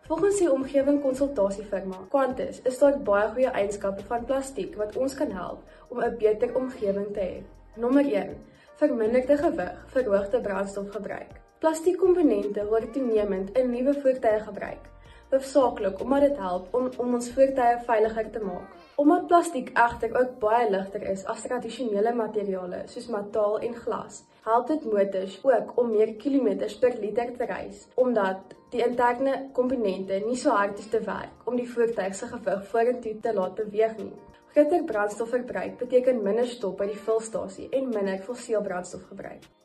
Volgens 0.00 0.38
die 0.38 0.52
omgewing 0.52 1.00
konsultasiefirma 1.02 1.96
Qantas 2.08 2.60
is 2.62 2.78
daar 2.78 2.98
baie 2.98 3.28
goeie 3.28 3.50
eienskappe 3.50 4.02
van 4.02 4.24
plastiek 4.24 4.76
wat 4.76 4.96
ons 4.96 5.14
kan 5.14 5.30
help 5.30 5.62
om 5.88 6.02
'n 6.02 6.16
beter 6.18 6.56
omgewing 6.56 7.12
te 7.12 7.20
hê. 7.20 7.42
Nommer 7.76 8.04
1: 8.04 8.36
verminderde 8.74 9.36
gewig, 9.36 9.84
verhoogde 9.86 10.40
brandstofgebruik. 10.40 11.45
Plastiekkomponente 11.56 12.66
word 12.68 12.90
toenemend 12.92 13.54
in 13.56 13.70
nuwe 13.72 13.94
voertuie 13.96 14.40
gebruik, 14.44 14.82
hoofsaaklik 15.30 16.02
omdat 16.04 16.26
dit 16.26 16.42
help 16.44 16.74
om 16.76 16.90
om 17.00 17.14
ons 17.16 17.30
voertuie 17.32 17.78
veiliger 17.86 18.28
te 18.34 18.42
maak. 18.44 18.74
Omdat 19.00 19.24
plastiek 19.30 19.70
egter 19.84 20.12
ook 20.20 20.34
baie 20.42 20.68
ligter 20.74 21.08
is 21.14 21.24
as 21.32 21.46
tradisionele 21.46 22.12
materiale 22.20 22.82
soos 22.92 23.08
metaal 23.14 23.56
en 23.70 23.74
glas, 23.86 24.20
help 24.44 24.68
dit 24.74 24.84
motors 24.92 25.40
ook 25.48 25.72
om 25.80 25.90
meer 25.96 26.14
kilometers 26.20 26.76
per 26.84 27.00
liter 27.00 27.32
te 27.40 27.48
reis, 27.48 27.86
omdat 27.94 28.52
die 28.76 28.84
interne 28.84 29.40
komponente 29.56 30.20
nie 30.28 30.36
so 30.36 30.52
hard 30.60 30.78
is 30.84 30.92
te 30.92 31.00
werk 31.08 31.48
om 31.48 31.56
die 31.56 31.70
voertuig 31.72 32.20
se 32.20 32.28
gewig 32.36 32.66
vorentoe 32.74 33.18
te 33.24 33.32
laat 33.32 33.56
beweeg 33.64 33.96
nie. 34.04 34.12
Groter 34.52 34.84
brandstofverbruik 34.84 35.78
beteken 35.80 36.20
minder 36.22 36.52
stop 36.52 36.76
by 36.84 36.92
die 36.92 37.04
vulstasie 37.08 37.72
en 37.72 37.88
minder 37.88 38.20
fossiel 38.28 38.60
brandstofgebruik. 38.60 39.55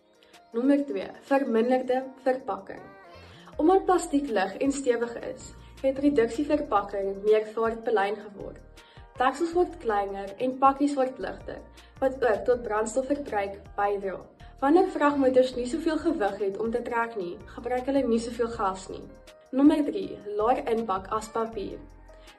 Nommer 0.51 0.86
2: 0.86 1.03
Verminderde 1.22 2.03
verpakking. 2.24 2.81
Omdat 3.55 3.86
plastiek 3.86 4.25
lig 4.29 4.58
en 4.58 4.72
stewig 4.72 5.13
is, 5.24 5.46
het 5.79 6.01
reduksieverpakking 6.03 7.22
meer 7.24 7.46
vaartbelyn 7.53 8.17
geword. 8.20 8.60
Deksels 9.15 9.53
word 9.55 9.77
kleiner 9.79 10.34
en 10.43 10.58
pakkies 10.60 10.98
word 11.00 11.24
ligter, 11.24 11.63
wat 12.03 12.20
ook 12.20 12.43
tot 12.51 12.67
brandstofverbruik 12.67 13.55
bydra. 13.79 14.20
Wanneer 14.60 14.91
vragmotors 14.91 15.55
nie 15.55 15.70
soveel 15.72 16.03
gewig 16.03 16.38
het 16.43 16.60
om 16.60 16.72
te 16.75 16.84
trek 16.84 17.15
nie, 17.15 17.38
gebruik 17.55 17.88
hulle 17.88 18.03
nie 18.12 18.20
soveel 18.20 18.51
gas 18.60 18.89
nie. 18.91 19.03
Nommer 19.55 19.88
3: 19.88 20.05
Laer 20.36 20.65
inpak 20.75 21.08
as 21.15 21.31
papier. 21.31 21.79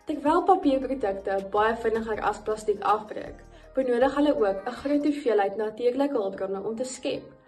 Terwyl 0.04 0.44
papierprodukte 0.44 1.46
baie 1.54 1.76
vinniger 1.80 2.20
as 2.20 2.44
plastiek 2.44 2.84
afbreek, 2.84 3.40
benodig 3.72 4.16
hulle 4.20 4.36
ook 4.36 4.66
'n 4.68 4.80
groot 4.82 5.06
hoeveelheid 5.08 5.56
natuurlike 5.56 6.18
hulpbronne 6.18 6.60
om 6.60 6.76
te 6.76 6.84
skep. 6.84 7.38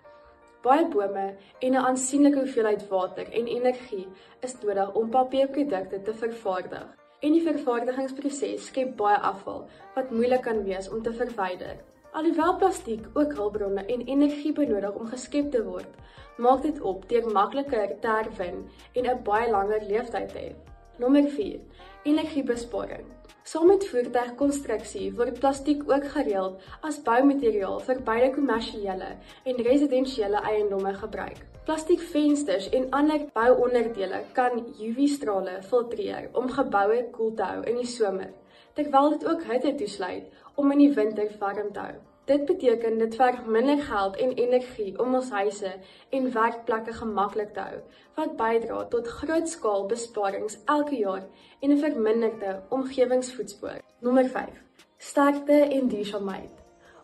Baie 0.64 0.85
bome 0.88 1.25
en 1.59 1.73
'n 1.73 1.87
aansienlike 1.88 2.38
hoeveelheid 2.38 2.88
water 2.88 3.26
en 3.38 3.47
energie 3.47 4.06
is 4.40 4.54
nodig 4.61 4.92
om 5.00 5.11
papierprodukte 5.11 6.02
te 6.02 6.14
vervaardig. 6.14 6.87
En 7.21 7.33
die 7.33 7.42
vervaardigingsproses 7.42 8.66
skep 8.66 8.97
baie 8.97 9.18
afval 9.18 9.68
wat 9.94 10.11
moeilik 10.11 10.42
kan 10.42 10.62
wees 10.64 10.88
om 10.88 11.02
te 11.02 11.12
verwyder. 11.12 11.76
Alhoewel 12.12 12.56
plastiek 12.56 13.06
ook 13.12 13.35
hulpbronne 13.35 13.85
en 13.85 14.06
energie 14.06 14.52
benodig 14.52 14.94
om 14.94 15.06
geskep 15.06 15.50
te 15.50 15.64
word, 15.64 15.92
maak 16.37 16.62
dit 16.62 16.80
op 16.80 17.09
deur 17.09 17.30
makliker 17.33 17.92
te 18.00 18.09
herwin 18.09 18.64
en 18.92 19.11
'n 19.11 19.23
baie 19.23 19.50
langer 19.50 19.85
lewensduur 19.88 20.28
te 20.28 20.38
hê. 20.38 20.54
Nommer 20.99 21.28
4: 21.28 21.61
Energiebesparing. 22.02 23.06
Saam 23.45 23.67
met 23.69 23.83
voertuigkonstruksie 23.85 25.11
word 25.17 25.39
plastiek 25.41 25.83
ook 25.91 26.05
gereeld 26.13 26.63
as 26.89 26.97
boumateriaal 27.09 27.75
vir 27.89 27.99
beide 28.07 28.31
kommersiële 28.37 29.11
en 29.53 29.61
residensiële 29.67 30.41
eiendomme 30.51 30.95
gebruik. 31.03 31.43
Plastiekvensters 31.69 32.71
en 32.79 32.89
ander 33.01 33.27
bouonderdele 33.37 34.23
kan 34.41 34.57
UV-strale 34.87 35.59
filtreer 35.69 36.31
om 36.33 36.49
geboue 36.57 37.03
koel 37.19 37.37
te 37.37 37.51
hou 37.51 37.61
in 37.69 37.83
die 37.83 37.93
somer, 37.99 38.33
terwyl 38.81 39.13
dit 39.13 39.29
ook 39.29 39.45
hitte 39.53 39.77
toesluit 39.85 40.43
om 40.57 40.73
in 40.73 40.87
die 40.87 40.93
winter 40.97 41.29
warm 41.45 41.73
te 41.77 41.85
hou. 41.85 41.95
Dit 42.25 42.45
beteken 42.45 42.99
dit 42.99 43.14
verg 43.14 43.45
minder 43.45 43.83
geld 43.85 44.16
en 44.16 44.31
energie 44.33 44.99
om 44.99 45.14
ons 45.14 45.31
huise 45.31 45.73
en 46.11 46.31
werkplekke 46.33 46.93
gemaklik 46.97 47.50
te 47.52 47.61
hou, 47.61 47.81
wat 48.16 48.33
bydra 48.38 48.78
tot 48.95 49.11
grootskaalbesparings 49.19 50.57
elke 50.64 50.97
jaar 50.97 51.26
en 51.61 51.71
'n 51.71 51.83
verminderde 51.83 52.62
omgewingsvoetspoor. 52.69 53.83
Nommer 54.00 54.28
5: 54.28 54.49
Sterkte 54.97 55.52
en 55.52 55.88
duursaamheid. 55.88 56.50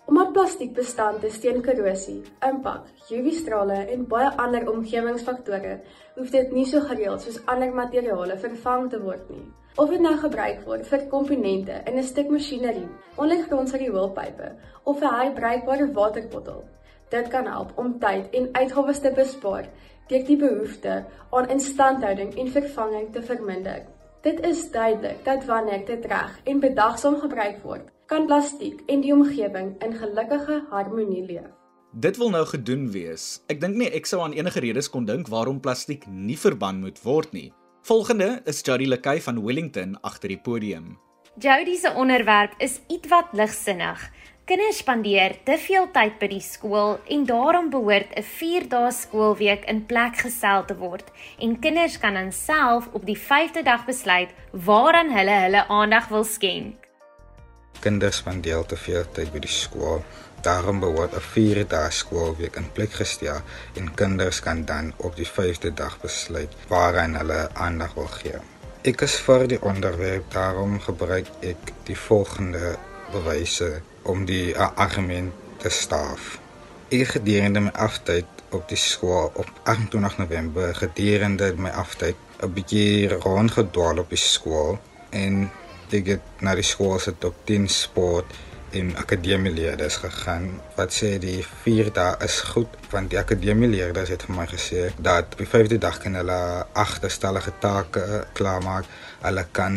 Omdat 0.06 0.32
plastiek 0.32 0.72
bestand 0.74 1.24
is 1.24 1.38
teen 1.40 1.62
korrosie, 1.62 2.22
impak, 2.48 2.86
UV-strale 3.10 3.86
en 3.92 4.06
baie 4.06 4.30
ander 4.36 4.70
omgewingsfaktore, 4.72 5.80
hoef 6.14 6.30
dit 6.30 6.52
nie 6.52 6.66
so 6.66 6.80
gereeld 6.80 7.20
soos 7.20 7.46
ander 7.46 7.74
materiale 7.74 8.38
vervang 8.38 8.90
te 8.90 9.02
word 9.02 9.28
nie. 9.30 9.44
Of 9.80 9.88
dit 9.88 10.02
nou 10.04 10.12
gebruik 10.20 10.58
word 10.68 10.84
vir 10.90 11.06
komponente 11.08 11.78
in 11.88 11.96
'n 11.96 12.04
stuk 12.04 12.28
masjinerie, 12.28 12.88
ondergrondse 13.16 13.78
rioolpype 13.80 14.48
of 14.84 15.00
'n 15.00 15.14
herbruikbare 15.20 15.86
waterbottel, 15.92 16.64
dit 17.08 17.28
kan 17.28 17.46
help 17.46 17.72
om 17.78 17.98
tyd 17.98 18.28
en 18.30 18.48
uitgawes 18.52 19.00
te 19.00 19.12
bespaar 19.16 19.64
deur 20.08 20.24
die 20.26 20.36
behoefte 20.36 21.04
aan 21.30 21.48
instandhouding 21.48 22.34
en 22.38 22.48
vervanging 22.48 23.12
te 23.12 23.22
verminder. 23.22 23.86
Dit 24.20 24.40
is 24.40 24.70
duidelik 24.70 25.24
dat 25.24 25.44
wanneer 25.44 25.86
dit 25.86 26.04
reg 26.04 26.40
en 26.44 26.60
bedagsaam 26.60 27.16
gebruik 27.20 27.62
word, 27.62 27.88
kan 28.06 28.26
plastiek 28.26 28.82
en 28.86 29.00
die 29.00 29.12
omgewing 29.12 29.82
in 29.82 29.92
gelukkige 29.92 30.64
harmonie 30.70 31.26
leef. 31.26 31.48
Dit 31.92 32.16
wil 32.16 32.30
nou 32.30 32.44
gedoen 32.46 32.90
wees. 32.90 33.40
Ek 33.46 33.60
dink 33.60 33.74
nie 33.76 33.88
ek 33.88 34.06
sou 34.06 34.20
aan 34.22 34.32
enige 34.32 34.60
redes 34.60 34.90
kon 34.90 35.04
dink 35.04 35.28
waarom 35.28 35.60
plastiek 35.60 36.06
nie 36.06 36.38
verban 36.38 36.80
moet 36.80 37.02
word 37.02 37.32
nie. 37.32 37.52
Volgende 37.82 38.42
is 38.44 38.60
Jody 38.62 38.84
Lekay 38.84 39.22
van 39.24 39.44
Wellington 39.44 39.94
agter 40.00 40.28
die 40.28 40.38
podium. 40.38 40.98
Jody 41.40 41.76
se 41.80 41.92
onderwerp 41.96 42.52
is 42.58 42.80
ietwat 42.92 43.32
ligsinnig. 43.32 44.02
Kinders 44.44 44.82
spandeer 44.82 45.38
te 45.44 45.56
veel 45.58 45.88
tyd 45.94 46.18
by 46.20 46.28
die 46.28 46.42
skool 46.44 46.98
en 47.08 47.24
daarom 47.24 47.70
behoort 47.72 48.12
'n 48.18 48.26
4-dae 48.34 48.92
skoolweek 48.92 49.64
in 49.64 49.86
plek 49.86 50.20
gestel 50.20 50.64
te 50.64 50.76
word 50.76 51.08
en 51.38 51.58
kinders 51.58 51.96
kan 51.98 52.14
dan 52.14 52.32
self 52.32 52.88
op 52.92 53.06
die 53.06 53.18
5de 53.18 53.64
dag 53.64 53.86
besluit 53.86 54.28
waaraan 54.52 55.10
hulle 55.10 55.40
hulle 55.46 55.64
aandag 55.68 56.08
wil 56.08 56.24
skenk. 56.24 56.89
Kinders 57.80 58.16
spandeer 58.16 58.66
te 58.66 58.76
veel 58.76 59.04
tyd 59.16 59.32
by 59.32 59.40
die 59.44 59.52
skool. 59.52 60.04
Daarom 60.44 60.80
behoort 60.80 61.14
'n 61.16 61.20
4 61.20 61.66
dae 61.68 61.90
skoolweek 61.90 62.56
in 62.56 62.72
plek 62.72 62.92
gestel 62.92 63.40
en 63.74 63.94
kinders 63.94 64.40
kan 64.40 64.64
dan 64.64 64.92
op 64.96 65.16
die 65.16 65.28
5de 65.28 65.74
dag 65.74 66.00
besluit 66.00 66.52
waaraan 66.68 67.14
hulle 67.14 67.48
aandag 67.52 67.94
wil 67.94 68.10
gee. 68.20 68.40
Ek 68.82 69.00
is 69.00 69.16
vir 69.20 69.46
die 69.48 69.62
onderwerp, 69.62 70.30
daarom 70.32 70.80
gebruik 70.80 71.26
ek 71.40 71.72
die 71.84 71.96
volgende 71.96 72.76
bewyse 73.12 73.82
om 74.02 74.24
die 74.24 74.56
argument 74.58 75.32
te 75.58 75.68
staaf. 75.68 76.38
Ek 76.88 77.08
gedurende 77.08 77.60
my 77.60 77.70
aftyd 77.70 78.26
op 78.50 78.68
die 78.68 78.78
skool 78.80 79.30
op 79.34 79.50
28 79.62 80.18
November 80.18 80.74
gedurende 80.74 81.52
my 81.56 81.70
aftyd 81.70 82.16
'n 82.42 82.52
bietjie 82.52 83.08
rondgedwaal 83.08 83.98
op 83.98 84.08
die 84.08 84.18
skool 84.18 84.78
en 85.10 85.50
ek 85.94 86.14
het 86.14 86.44
na 86.44 86.54
die 86.58 86.66
skool 86.66 86.98
se 86.98 87.14
top 87.18 87.36
10 87.48 87.68
sport 87.68 88.38
en 88.70 88.92
akademieleerders 88.96 89.96
gegaan. 90.04 90.60
Wat 90.76 90.94
sê 90.94 91.16
die 91.22 91.40
4 91.64 91.90
dae 91.94 92.14
is 92.26 92.40
goed 92.52 92.76
want 92.92 93.10
die 93.10 93.18
akademieleerders 93.18 94.12
het 94.14 94.24
vir 94.28 94.36
my 94.36 94.46
gesê 94.50 94.88
dat 94.98 95.34
op 95.34 95.42
die 95.42 95.50
5de 95.50 95.78
dag 95.82 95.98
kan 96.02 96.18
hulle 96.18 96.40
agterstallige 96.72 97.52
take 97.62 98.24
klaarmaak. 98.38 98.88
Hulle 99.26 99.46
kan 99.52 99.76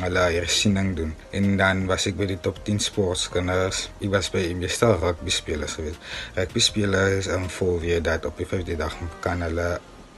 hulle 0.00 0.24
hersiening 0.36 0.94
doen. 0.96 1.14
En 1.30 1.56
dan 1.56 1.84
was 1.90 2.06
ek 2.06 2.16
by 2.18 2.28
die 2.30 2.40
top 2.40 2.62
10 2.64 2.78
sportskinders. 2.80 3.88
Ek 3.98 4.10
was 4.14 4.30
by 4.32 4.44
meestal 4.58 4.96
rugby 5.02 5.34
spelers 5.34 5.76
gewees. 5.78 5.98
Rugby 6.38 6.62
spelers 6.62 7.26
en 7.26 7.48
vol 7.50 7.80
weer 7.82 8.02
dat 8.02 8.24
op 8.24 8.38
die 8.38 8.46
5de 8.46 8.78
dag 8.78 8.96
kan 9.24 9.42
hulle 9.42 9.70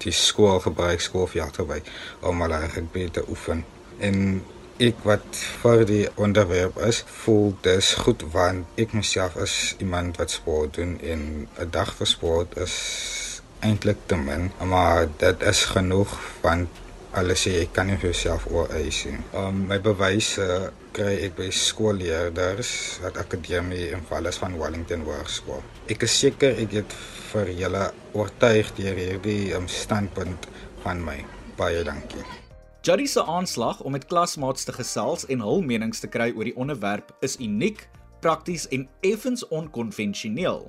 die 0.02 0.12
skool 0.12 0.60
gebruik 0.60 1.00
skool 1.00 1.28
vir 1.30 1.44
jaar 1.44 1.52
toe 1.54 1.80
om 2.28 2.42
hulle 2.42 2.58
rugby 2.74 3.08
te 3.10 3.24
oefen. 3.28 3.64
En 3.98 4.42
ek 4.82 5.04
wat 5.06 5.38
vir 5.62 5.84
die 5.86 6.04
onderwerp 6.18 6.78
is, 6.88 7.02
voel 7.22 7.52
dis 7.62 7.92
goed 8.02 8.24
want 8.34 8.80
ek 8.82 8.94
myself 8.98 9.36
is 9.44 9.54
iemand 9.78 10.18
wat 10.18 10.34
sport 10.34 10.74
doen 10.78 10.96
en 11.00 11.22
'n 11.46 11.70
dag 11.70 11.94
vir 11.98 12.08
sport 12.16 12.56
is 12.56 12.74
eintlik 13.62 14.00
te 14.06 14.16
min, 14.16 14.50
maar 14.64 15.06
dit 15.18 15.42
is 15.42 15.64
genoeg 15.74 16.18
want 16.42 16.68
alles 17.12 17.44
sê 17.46 17.52
ek 17.60 17.72
kan 17.76 17.86
nie 17.86 17.96
vir 18.00 18.10
jouself 18.10 18.46
ooreis 18.50 19.04
nie. 19.04 19.20
Um 19.36 19.66
my 19.68 19.78
bewyse 19.78 20.48
kry 20.96 21.14
ek 21.26 21.36
by 21.36 21.48
skoolleerders 21.50 22.72
wat 23.04 23.20
akademie 23.22 23.90
en 23.92 24.04
alles 24.10 24.40
van 24.42 24.58
Wellington 24.58 25.04
Hoërskool. 25.08 25.62
Ek 25.92 26.08
is 26.08 26.18
seker 26.24 26.58
ek 26.64 26.78
het 26.80 26.96
vir 27.32 27.52
julle 27.62 27.88
oortuig 28.12 28.74
deur 28.76 29.02
hierdie 29.06 29.54
um, 29.56 29.68
standpunt 29.68 30.48
van 30.84 31.04
my. 31.04 31.20
Baie 31.56 31.84
dankie. 31.84 32.41
Juddy 32.82 33.06
se 33.06 33.24
aanslag 33.24 33.80
om 33.80 33.92
met 33.92 34.04
klasmaats 34.10 34.64
te 34.64 34.72
gesels 34.72 35.26
en 35.30 35.42
hul 35.46 35.60
menings 35.62 36.00
te 36.02 36.08
kry 36.10 36.32
oor 36.34 36.48
die 36.48 36.56
onderwerp 36.58 37.12
is 37.22 37.36
uniek, 37.38 37.84
prakties 38.24 38.64
en 38.74 38.88
effens 39.06 39.44
onkonvensioneel. 39.54 40.64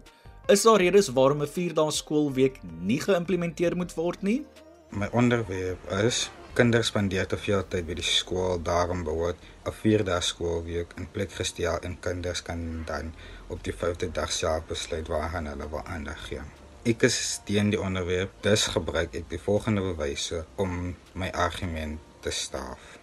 Is 0.54 0.62
daar 0.62 0.78
redes 0.78 1.10
waarom 1.18 1.42
'n 1.42 1.50
4-dae 1.56 1.92
skoolweek 1.92 2.60
nie 2.80 3.00
geïmplementeer 3.02 3.76
moet 3.76 3.96
word 3.98 4.22
nie? 4.22 4.46
My 4.90 5.10
onderwerp 5.12 5.90
is 6.06 6.30
kinders 6.54 6.88
spandeer 6.88 7.26
te 7.26 7.38
veel 7.38 7.68
tyd 7.68 7.86
by 7.88 7.94
die 7.94 8.06
skool, 8.06 8.62
daarom 8.62 9.04
behoort 9.04 9.38
'n 9.66 9.74
4-dae 9.82 10.22
skoolweek 10.22 10.94
in 10.98 11.12
plek 11.12 11.32
gestel 11.32 11.80
en 11.82 12.00
kinders 12.00 12.42
kan 12.42 12.84
dan 12.86 13.14
op 13.48 13.64
die 13.64 13.74
5de 13.74 14.12
dag 14.12 14.32
self 14.32 14.66
besluit 14.66 15.08
waar 15.08 15.32
hulle 15.32 15.70
wil 15.70 15.82
aandag 15.86 16.28
gee. 16.28 16.42
Ek 16.84 17.06
is 17.08 17.18
teen 17.48 17.70
die 17.72 17.80
onderwerp, 17.80 18.32
dus 18.44 18.66
gebruik 18.74 19.14
ek 19.16 19.30
die 19.32 19.40
volgende 19.40 19.80
bewyse 19.86 20.42
om 20.60 20.96
my 21.16 21.30
argument 21.32 22.02
te 22.26 22.32
staaf. 22.36 22.98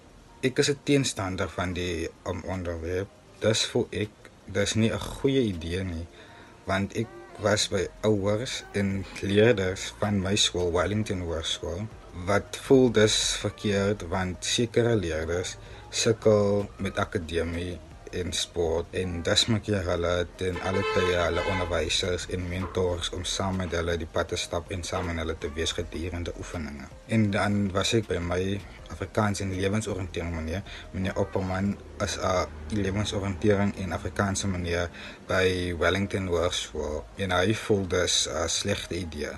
Ek 0.44 0.60
is 0.60 0.68
'n 0.68 0.82
teenstander 0.84 1.48
van 1.48 1.72
die 1.72 2.08
um, 2.28 2.42
onderwerp, 2.44 3.08
dus 3.40 3.64
voel 3.70 3.86
ek 3.90 4.28
dis 4.52 4.74
nie 4.74 4.92
'n 4.92 5.00
goeie 5.00 5.42
idee 5.54 5.82
nie, 5.84 6.06
want 6.68 6.92
ek 6.92 7.08
was 7.40 7.68
by 7.72 7.86
ouers 8.04 8.64
en 8.76 9.04
leerders 9.24 9.94
van 9.98 10.20
my 10.20 10.36
skool 10.36 10.72
Wellington 10.76 11.24
Hoërskool 11.24 11.86
wat 12.28 12.58
voel 12.66 12.90
dis 12.92 13.16
verkeerd 13.40 14.02
want 14.12 14.44
sekere 14.44 14.92
leerders 14.96 15.56
sukkel 15.88 16.68
met 16.76 16.98
akademie 16.98 17.78
en 18.10 18.32
sport 18.32 18.94
en 19.00 19.22
dis 19.26 19.44
maak 19.52 19.68
jy 19.70 19.80
hulle 19.86 20.12
ten 20.40 20.58
alle 20.68 20.82
tye 20.94 21.16
hulle 21.16 21.44
onderwysers 21.52 22.26
en 22.34 22.48
mentors 22.48 23.12
om 23.16 23.24
saam 23.24 23.60
met 23.62 23.74
hulle 23.78 23.96
die 24.00 24.08
pad 24.10 24.32
te 24.32 24.38
stap 24.40 24.70
en 24.74 24.84
saam 24.86 25.10
met 25.10 25.22
hulle 25.22 25.36
te 25.38 25.50
wees 25.56 25.72
gedurende 25.76 26.34
oefeninge. 26.38 26.88
En 27.08 27.30
dan 27.30 27.58
was 27.74 27.94
ek 27.98 28.08
by 28.10 28.18
my 28.22 28.42
Afrikaans 28.90 29.40
en 29.40 29.52
lewensoriëntering 29.54 30.34
meneer, 30.34 30.62
meneer 30.94 31.18
Opperman 31.22 31.76
as 32.02 32.18
'n 32.18 32.46
lewensoriëntering 32.74 33.76
en 33.82 33.92
Afrikaanse 33.92 34.46
meneer 34.46 34.90
by 35.26 35.74
Wellington 35.78 36.26
Hoërskool 36.26 37.04
en 37.16 37.30
hy 37.30 37.54
voel 37.54 37.86
dis 37.86 38.28
'n 38.28 38.48
slegte 38.48 38.94
idee. 38.94 39.34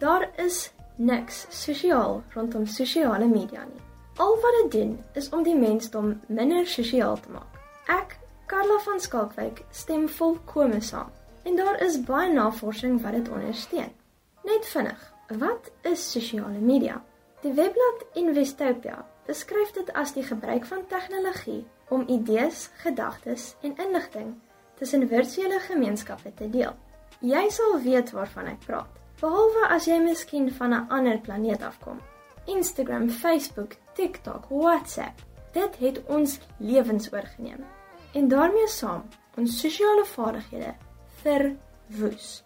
Daar 0.00 0.28
is 0.36 0.73
niks 0.96 1.46
sosiaal 1.50 2.22
rondom 2.34 2.66
sosiale 2.66 3.26
media 3.26 3.64
nie. 3.64 3.82
Al 4.16 4.36
wat 4.42 4.58
dit 4.62 4.72
doen 4.72 4.92
is 5.14 5.28
om 5.34 5.42
die 5.42 5.56
mensdom 5.58 6.20
minder 6.26 6.66
sosiaal 6.66 7.18
te 7.20 7.30
maak. 7.34 7.58
Ek, 7.90 8.18
Karla 8.46 8.78
van 8.84 9.00
Skalkwyk, 9.00 9.64
stem 9.70 10.08
volkome 10.08 10.80
saam. 10.80 11.10
En 11.44 11.56
daar 11.56 11.80
is 11.82 11.98
baie 12.04 12.32
navorsing 12.32 13.00
wat 13.02 13.12
dit 13.12 13.28
ondersteun. 13.28 13.90
Net 14.44 14.66
vinnig, 14.66 15.00
wat 15.40 15.70
is 15.82 16.10
sosiale 16.12 16.60
media? 16.60 17.02
Die 17.42 17.52
webblad 17.52 18.06
Investopia 18.14 19.02
beskryf 19.26 19.72
dit 19.76 19.90
as 19.92 20.12
die 20.14 20.24
gebruik 20.24 20.64
van 20.68 20.86
tegnologie 20.88 21.64
om 21.88 22.06
idees, 22.08 22.68
gedagtes 22.84 23.54
en 23.62 23.76
inligting 23.76 24.34
tussen 24.78 25.08
virtuele 25.08 25.58
gemeenskappe 25.66 26.32
te 26.34 26.48
deel. 26.50 26.72
Jy 27.20 27.48
sal 27.50 27.78
weet 27.82 28.10
waarvan 28.12 28.50
ek 28.52 28.64
praat, 28.66 29.03
behalwe 29.20 29.68
as 29.68 29.86
jy 29.86 29.98
miskien 29.98 30.52
van 30.52 30.74
'n 30.74 30.88
ander 30.88 31.18
planeet 31.18 31.62
afkom. 31.62 32.00
Instagram, 32.46 33.10
Facebook, 33.10 33.76
TikTok, 33.94 34.46
WhatsApp, 34.48 35.22
dit 35.52 35.76
het 35.76 36.02
ons 36.06 36.38
lewens 36.58 37.12
oorgeneem 37.12 37.64
en 38.12 38.28
daarmee 38.28 38.68
saam 38.68 39.02
ons 39.36 39.60
sosiale 39.60 40.04
vaardighede 40.04 40.74
verwoes. 41.22 42.44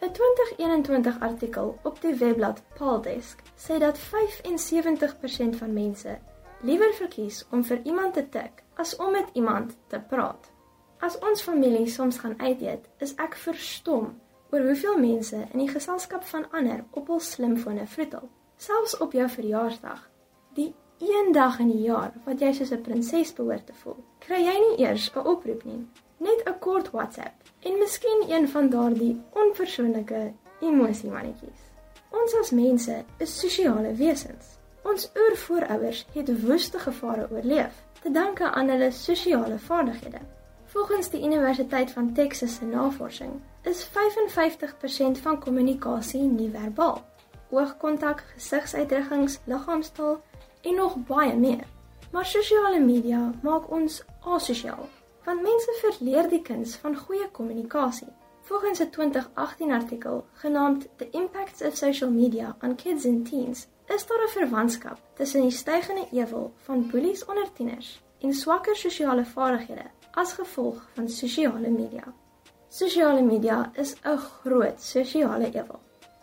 'n 0.00 0.12
2021 0.12 1.20
artikel 1.20 1.78
op 1.82 2.00
die 2.00 2.14
webblad 2.14 2.62
Paldesk 2.78 3.42
sê 3.56 3.78
dat 3.78 3.98
75% 3.98 5.56
van 5.56 5.72
mense 5.72 6.18
liewer 6.60 6.94
verkies 6.94 7.46
om 7.50 7.64
vir 7.64 7.80
iemand 7.84 8.14
te 8.14 8.28
tik 8.28 8.62
as 8.74 8.96
om 8.96 9.10
met 9.12 9.28
iemand 9.32 9.76
te 9.86 10.00
praat. 10.08 10.50
As 10.98 11.18
ons 11.18 11.42
familie 11.42 11.86
soms 11.86 12.18
gaan 12.18 12.40
uit 12.40 12.62
eet, 12.62 12.88
is 12.98 13.14
ek 13.14 13.34
verstom 13.36 14.20
oor 14.50 14.60
hoeveel 14.60 14.98
mense 14.98 15.36
in 15.52 15.58
die 15.58 15.68
geselskap 15.68 16.24
van 16.24 16.46
ander 16.50 16.84
op 16.90 17.06
hul 17.06 17.20
slimfone 17.20 17.86
vroetel, 17.86 18.28
selfs 18.56 18.96
op 19.04 19.12
jou 19.12 19.28
verjaarsdag. 19.28 20.10
Die 20.54 20.74
een 20.98 21.32
dag 21.32 21.58
in 21.58 21.70
die 21.70 21.84
jaar 21.86 22.12
wat 22.24 22.40
jy 22.40 22.52
soos 22.52 22.72
'n 22.72 22.82
prinses 22.82 23.32
behoort 23.32 23.66
te 23.66 23.74
voel, 23.82 23.96
kry 24.18 24.40
jy 24.44 24.56
nie 24.58 24.86
eers 24.86 25.10
'n 25.14 25.26
oproep 25.26 25.64
nie, 25.64 25.86
net 26.18 26.42
'n 26.46 26.58
kort 26.58 26.90
WhatsApp 26.90 27.34
en 27.60 27.78
miskien 27.78 28.24
een 28.28 28.48
van 28.48 28.68
daardie 28.70 29.20
onpersoonlike 29.32 30.32
emosiemannetjies. 30.60 31.60
Ons 32.10 32.34
as 32.40 32.50
mense 32.50 33.04
is 33.18 33.40
sosiale 33.40 33.92
wesens. 33.94 34.56
Ons 34.82 35.10
oorvoorouders 35.14 36.06
het 36.14 36.42
woeste 36.42 36.78
gevare 36.78 37.28
oorleef 37.30 37.84
te 38.02 38.10
danke 38.10 38.50
aan 38.50 38.68
hulle 38.68 38.90
sosiale 38.90 39.58
vaardighede. 39.58 40.20
Volgens 40.68 41.10
die 41.10 41.24
Universiteit 41.24 41.90
van 41.90 42.12
Texas 42.12 42.54
se 42.54 42.64
navorsing 42.64 43.40
is 43.62 43.88
55% 43.88 45.20
van 45.22 45.40
kommunikasie 45.40 46.22
nie 46.22 46.50
verbaal. 46.50 47.04
Oogkontak, 47.50 48.24
gesigsuitdrukkings, 48.34 49.38
liggaamstaal 49.44 50.20
en 50.62 50.74
nog 50.74 50.96
baie 51.06 51.36
meer. 51.36 51.64
Maar 52.12 52.26
sosiale 52.26 52.80
media 52.80 53.30
maak 53.42 53.70
ons 53.70 54.02
asosiaal 54.20 54.88
want 55.24 55.42
mense 55.42 55.72
verleer 55.80 56.28
die 56.28 56.42
kuns 56.42 56.76
van 56.82 56.96
goeie 56.96 57.30
kommunikasie. 57.30 58.08
Volgens 58.48 58.80
'n 58.80 58.90
2018 58.90 59.72
artikel 59.72 60.24
genaamd 60.32 60.88
The 60.96 61.08
Impacts 61.10 61.62
of 61.62 61.76
Social 61.76 62.10
Media 62.10 62.56
on 62.62 62.74
Kids 62.74 63.06
and 63.06 63.30
Teens, 63.30 63.66
is 63.86 64.06
daar 64.06 64.24
'n 64.24 64.28
verwantskap 64.28 64.98
tussen 65.14 65.42
die 65.42 65.50
stygende 65.50 66.06
ewel 66.12 66.52
van 66.56 66.90
boelies 66.90 67.24
onder 67.24 67.52
tieners 67.52 68.02
en 68.20 68.32
swakker 68.32 68.76
sosiale 68.76 69.24
vaardighede 69.24 69.90
as 70.12 70.32
gevolg 70.32 70.82
van 70.94 71.08
sosiale 71.08 71.70
media. 71.70 72.04
Sosiale 72.68 73.22
media 73.22 73.70
is 73.74 73.94
'n 74.04 74.16
groot 74.16 74.82
sosiale 74.82 75.46
ewel. 75.46 75.80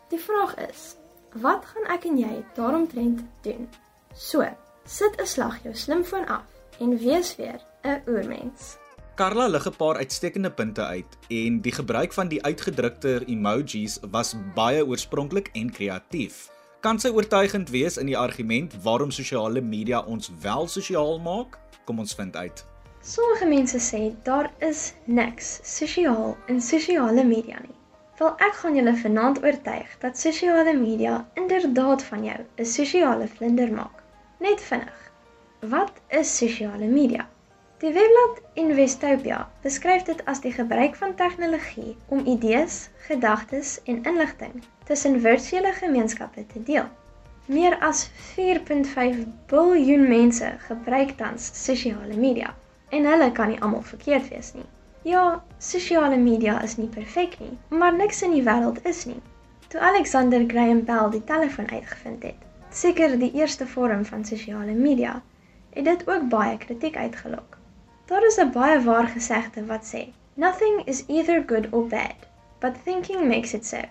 Die 0.09 0.19
vraag 0.19 0.55
is, 0.69 0.95
wat 1.41 1.65
gaan 1.65 1.85
ek 1.95 2.05
en 2.05 2.17
jy 2.17 2.43
daaromtrent 2.55 3.21
doen? 3.41 3.69
So, 4.13 4.45
sit 4.85 5.21
'n 5.21 5.25
slag 5.25 5.63
jou 5.63 5.75
slimfoon 5.75 6.25
af 6.25 6.45
en 6.79 6.97
wees 6.97 7.35
weer 7.35 7.59
'n 7.83 8.01
oormens. 8.05 8.77
Karla 9.15 9.47
lig 9.47 9.67
'n 9.67 9.75
paar 9.75 9.95
uitstekende 9.95 10.51
punte 10.51 10.85
uit 10.85 11.17
en 11.27 11.61
die 11.61 11.71
gebruik 11.71 12.13
van 12.13 12.27
die 12.27 12.43
uitgedrukte 12.43 13.23
emojis 13.25 13.99
was 14.11 14.35
baie 14.55 14.85
oorspronklik 14.85 15.49
en 15.53 15.71
kreatief. 15.71 16.51
Kan 16.79 16.99
sy 16.99 17.09
oortuigend 17.09 17.69
wees 17.69 17.97
in 17.97 18.05
die 18.05 18.17
argument 18.17 18.75
waarom 18.83 19.11
sosiale 19.11 19.61
media 19.61 19.99
ons 19.99 20.31
wel 20.41 20.67
sosiaal 20.67 21.19
maak? 21.19 21.59
Kom 21.85 21.99
ons 21.99 22.13
vind 22.13 22.35
uit. 22.35 22.65
Sommige 23.05 23.45
mense 23.45 23.79
sê 23.79 23.99
daar 24.23 24.47
is 24.67 24.93
niks 25.03 25.59
sosiaal 25.63 26.31
in 26.47 26.61
sosiale 26.61 27.23
media 27.23 27.59
nie. 27.65 27.75
Wel 28.17 28.31
ek 28.45 28.55
gaan 28.61 28.77
julle 28.79 28.93
vanaand 29.01 29.41
oortuig 29.43 29.91
dat 30.05 30.17
sosiale 30.17 30.73
media 30.77 31.11
inderdaad 31.41 32.05
van 32.07 32.23
jou 32.29 32.39
'n 32.63 32.65
sosiale 32.71 33.27
vlinder 33.35 33.71
maak. 33.73 34.01
Net 34.39 34.63
vinnig. 34.69 35.11
Wat 35.75 36.01
is 36.21 36.33
sosiale 36.37 36.89
media? 36.95 37.27
Die 37.77 37.93
webblad 37.99 38.41
Investopia 38.63 39.39
beskryf 39.61 40.09
dit 40.09 40.25
as 40.25 40.41
die 40.41 40.55
gebruik 40.57 40.95
van 40.95 41.15
tegnologie 41.15 41.95
om 42.07 42.25
idees, 42.25 42.89
gedagtes 43.07 43.77
en 43.83 44.03
inligting 44.03 44.63
tussen 44.83 45.21
virtuele 45.21 45.73
gemeenskappe 45.73 46.47
te 46.47 46.63
deel. 46.63 46.89
Meer 47.45 47.79
as 47.79 48.09
4.5 48.33 49.25
miljard 49.51 50.09
mense 50.09 50.53
gebruik 50.67 51.17
tans 51.17 51.51
sosiale 51.65 52.17
media 52.17 52.55
en 52.95 53.05
hulle 53.11 53.31
kan 53.37 53.51
nie 53.51 53.61
almal 53.61 53.83
verkeerd 53.91 54.27
wees 54.31 54.53
nie. 54.55 54.67
Ja, 55.05 55.23
sosiale 55.59 56.17
media 56.17 56.61
is 56.65 56.77
nie 56.79 56.87
perfek 56.89 57.35
nie, 57.39 57.53
maar 57.69 57.93
niks 57.93 58.23
in 58.25 58.31
die 58.33 58.45
wêreld 58.45 58.79
is 58.89 59.03
nie. 59.09 59.19
Toe 59.69 59.81
Alexander 59.89 60.45
Graham 60.47 60.83
Bell 60.87 61.11
die 61.13 61.23
telefoon 61.29 61.67
uitgevind 61.69 62.23
het, 62.23 62.45
seker 62.69 63.17
die 63.19 63.31
eerste 63.37 63.67
vorm 63.67 64.05
van 64.05 64.25
sosiale 64.25 64.73
media, 64.73 65.19
het 65.75 65.85
dit 65.85 66.07
ook 66.09 66.29
baie 66.31 66.57
kritiek 66.57 66.95
uitgelok. 66.95 67.57
Daar 68.09 68.25
is 68.25 68.39
'n 68.39 68.51
baie 68.55 68.81
waar 68.87 69.07
gesegde 69.07 69.65
wat 69.65 69.85
sê: 69.93 70.03
Nothing 70.33 70.81
is 70.85 71.03
either 71.07 71.43
good 71.47 71.67
or 71.71 71.87
bad, 71.87 72.15
but 72.59 72.83
thinking 72.83 73.27
makes 73.27 73.53
it 73.53 73.65
so. 73.65 73.81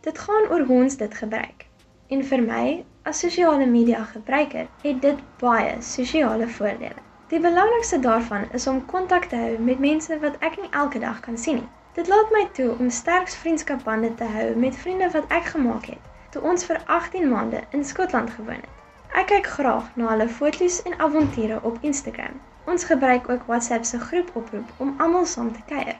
Dit 0.00 0.18
gaan 0.18 0.50
oor 0.50 0.64
hoe 0.66 0.82
ons 0.82 0.96
dit 0.96 1.14
gebruik. 1.14 1.66
En 2.08 2.24
vir 2.24 2.42
my, 2.42 2.84
as 3.02 3.18
sosiale 3.18 3.66
media 3.66 4.04
gebruiker, 4.04 4.66
het 4.82 5.02
dit 5.02 5.18
baie 5.38 5.76
sosiale 5.80 6.48
voordele. 6.48 7.02
Die 7.32 7.40
belangrikste 7.40 7.98
daarvan 8.04 8.44
is 8.52 8.66
om 8.66 8.84
kontak 8.86 9.24
te 9.24 9.40
hou 9.40 9.58
met 9.70 9.78
mense 9.78 10.18
wat 10.20 10.38
ek 10.38 10.60
nie 10.60 10.70
elke 10.82 11.00
dag 11.00 11.24
kan 11.24 11.38
sien 11.38 11.60
nie. 11.62 11.68
Dit 11.96 12.12
laat 12.12 12.30
my 12.36 12.44
toe 12.52 12.70
om 12.78 12.90
sterk 12.90 13.32
vriendskapbande 13.44 14.14
te 14.20 14.28
hou 14.36 14.46
met 14.66 14.76
vriende 14.76 15.10
wat 15.16 15.32
ek 15.40 15.50
gemaak 15.56 15.90
het 15.94 16.10
toe 16.30 16.42
ons 16.52 16.64
vir 16.64 16.80
18 16.86 17.28
maande 17.28 17.64
in 17.70 17.84
Skotland 17.84 18.30
gewoon 18.36 18.60
het. 18.60 18.78
Ek 19.12 19.26
kyk 19.32 19.52
graag 19.56 19.90
na 19.96 20.08
hulle 20.14 20.28
foto's 20.28 20.82
en 20.88 20.98
avonture 21.08 21.60
op 21.62 21.78
Instagram 21.80 22.40
Ons 22.64 22.84
gebruik 22.84 23.28
ook 23.28 23.46
WhatsApp 23.46 23.84
se 23.84 23.98
groepoproep 24.00 24.68
om 24.76 24.94
almal 24.98 25.24
saam 25.26 25.52
te 25.52 25.60
kuier. 25.66 25.96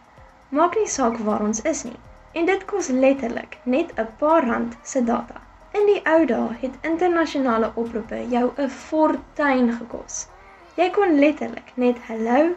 Maak 0.49 0.77
nie 0.79 0.87
saak 0.87 1.17
waar 1.17 1.41
ons 1.43 1.63
is 1.63 1.83
nie. 1.85 1.99
En 2.33 2.47
dit 2.47 2.65
kos 2.65 2.89
letterlik 2.89 3.59
net 3.65 3.91
'n 3.99 4.07
paar 4.19 4.47
rand 4.47 4.77
se 4.83 5.05
data. 5.05 5.41
In 5.73 5.87
die 5.87 6.01
ou 6.05 6.27
dae 6.27 6.57
het 6.61 6.79
internasionale 6.81 7.73
oproepe 7.75 8.29
jou 8.29 8.53
'n 8.57 8.69
fortuin 8.69 9.73
gekos. 9.73 10.27
Jy 10.73 10.87
kon 10.91 11.19
letterlik 11.21 11.75
net 11.77 11.99
hallo 12.09 12.55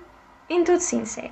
en 0.47 0.61
totsiens 0.67 1.15
sê. 1.17 1.25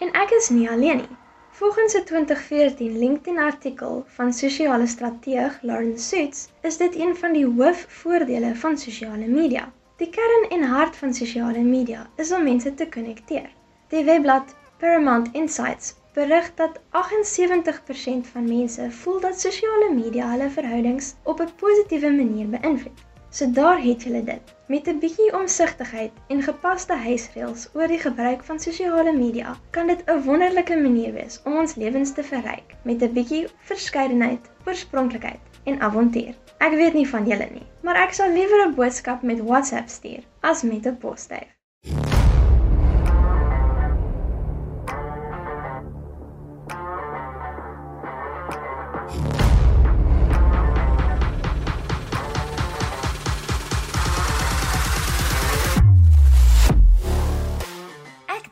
En 0.00 0.08
ek 0.16 0.30
is 0.38 0.46
nie 0.48 0.70
alleen 0.72 1.02
nie. 1.02 1.16
Volgens 1.58 1.96
'n 1.98 2.04
2014 2.10 2.94
LinkedIn 2.98 3.38
artikel 3.38 4.04
van 4.14 4.32
sosiale 4.32 4.86
strateeg 4.86 5.58
Lauren 5.62 5.98
Suits, 5.98 6.48
is 6.62 6.76
dit 6.76 6.96
een 6.96 7.12
van 7.16 7.32
die 7.32 7.44
hoofvoordele 7.44 8.54
van 8.54 8.78
sosiale 8.78 9.26
media. 9.26 9.66
Die 9.96 10.08
kern 10.08 10.48
en 10.48 10.62
hart 10.62 10.96
van 10.96 11.14
sosiale 11.14 11.62
media 11.62 12.06
is 12.16 12.32
om 12.32 12.42
mense 12.42 12.74
te 12.74 12.88
konnekteer. 12.88 13.50
Die 13.88 14.04
webblad 14.04 14.56
Paramount 14.78 15.28
Insights 15.32 15.94
berig 16.14 16.54
dat 16.54 16.80
78% 16.90 18.32
van 18.32 18.48
mense 18.48 18.90
voel 18.90 19.20
dat 19.20 19.40
sosiale 19.40 19.92
media 19.94 20.30
hulle 20.30 20.50
verhoudings 20.50 21.14
op 21.22 21.40
'n 21.40 21.54
positiewe 21.56 22.10
manier 22.10 22.48
beïnvloed. 22.48 23.09
So 23.30 23.50
daar 23.50 23.78
het 23.82 24.02
julle 24.02 24.24
dit. 24.24 24.54
Met 24.66 24.86
'n 24.88 24.98
bietjie 24.98 25.34
omsigtigheid 25.38 26.10
en 26.28 26.42
gepaste 26.42 26.94
huisreëls 26.94 27.68
oor 27.74 27.86
die 27.86 27.98
gebruik 27.98 28.44
van 28.44 28.58
sosiale 28.58 29.12
media, 29.12 29.56
kan 29.70 29.86
dit 29.86 30.02
'n 30.06 30.22
wonderlike 30.22 30.76
manier 30.76 31.12
wees 31.12 31.40
om 31.44 31.56
ons 31.56 31.74
lewens 31.74 32.12
te 32.12 32.22
verryk 32.22 32.74
met 32.82 33.02
'n 33.02 33.12
bietjie 33.12 33.46
verskeidenheid, 33.58 34.50
oorspronklikheid 34.66 35.40
en 35.64 35.80
avontuur. 35.80 36.34
Ek 36.58 36.74
weet 36.74 36.92
nie 36.92 37.08
van 37.08 37.26
julle 37.26 37.48
nie, 37.52 37.66
maar 37.82 37.96
ek 37.96 38.12
sal 38.12 38.32
liewer 38.32 38.66
'n 38.66 38.74
boodskap 38.74 39.22
met 39.22 39.40
WhatsApp 39.40 39.88
stuur 39.88 40.22
as 40.40 40.62
met 40.62 40.86
'n 40.86 40.96
posstyf. 40.96 41.48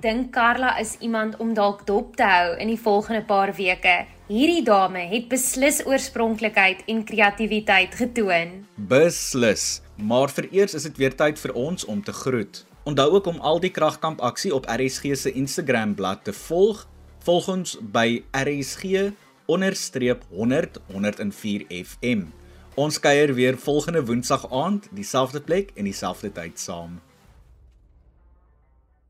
Dink 0.08 0.30
Karla 0.32 0.78
is 0.80 0.96
iemand 1.04 1.36
om 1.36 1.50
dalk 1.54 1.84
dop 1.86 2.14
te 2.16 2.24
hou 2.24 2.54
in 2.62 2.70
die 2.70 2.80
volgende 2.80 3.20
paar 3.28 3.52
weke. 3.56 4.06
Hierdie 4.28 4.62
dame 4.64 5.02
het 5.10 5.26
beslis 5.28 5.82
oorspronklikheid 5.84 6.80
en 6.88 7.02
kreatiwiteit 7.04 7.96
getoon. 7.98 8.54
Beslis. 8.88 9.82
Maar 9.96 10.32
vereers 10.32 10.76
is 10.78 10.86
dit 10.88 11.00
weer 11.00 11.16
tyd 11.16 11.40
vir 11.42 11.52
ons 11.56 11.84
om 11.84 12.00
te 12.04 12.14
groet. 12.22 12.62
Onthou 12.88 13.08
ook 13.18 13.28
om 13.28 13.40
al 13.44 13.60
die 13.60 13.72
kragkamp 13.74 14.22
aksie 14.24 14.54
op 14.54 14.68
RSG 14.72 15.12
se 15.16 15.32
Instagram 15.32 15.92
bladsy 15.98 16.30
te 16.30 16.36
volg. 16.46 16.86
Volg 17.26 17.48
ons 17.52 17.74
by 17.80 18.22
RSG 18.32 19.10
onderstreep 19.48 20.24
100 20.30 20.80
104 20.94 21.66
FM. 21.82 22.30
Ons 22.78 23.00
kuier 23.02 23.34
weer 23.34 23.58
volgende 23.58 24.04
Woensdag 24.06 24.46
aand, 24.54 24.88
dieselfde 24.94 25.40
plek 25.40 25.74
en 25.76 25.84
dieselfde 25.88 26.32
tyd 26.32 26.60
saam. 26.60 26.96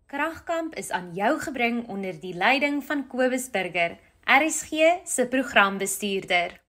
Kragkamp 0.09 0.75
is 0.75 0.89
aan 0.91 1.11
jou 1.13 1.35
gebring 1.41 1.83
onder 1.93 2.17
die 2.21 2.33
leiding 2.35 2.79
van 2.85 3.03
Kobus 3.07 3.51
Burger, 3.53 3.99
RSG 4.25 5.05
se 5.05 5.27
programbestuurder. 5.29 6.68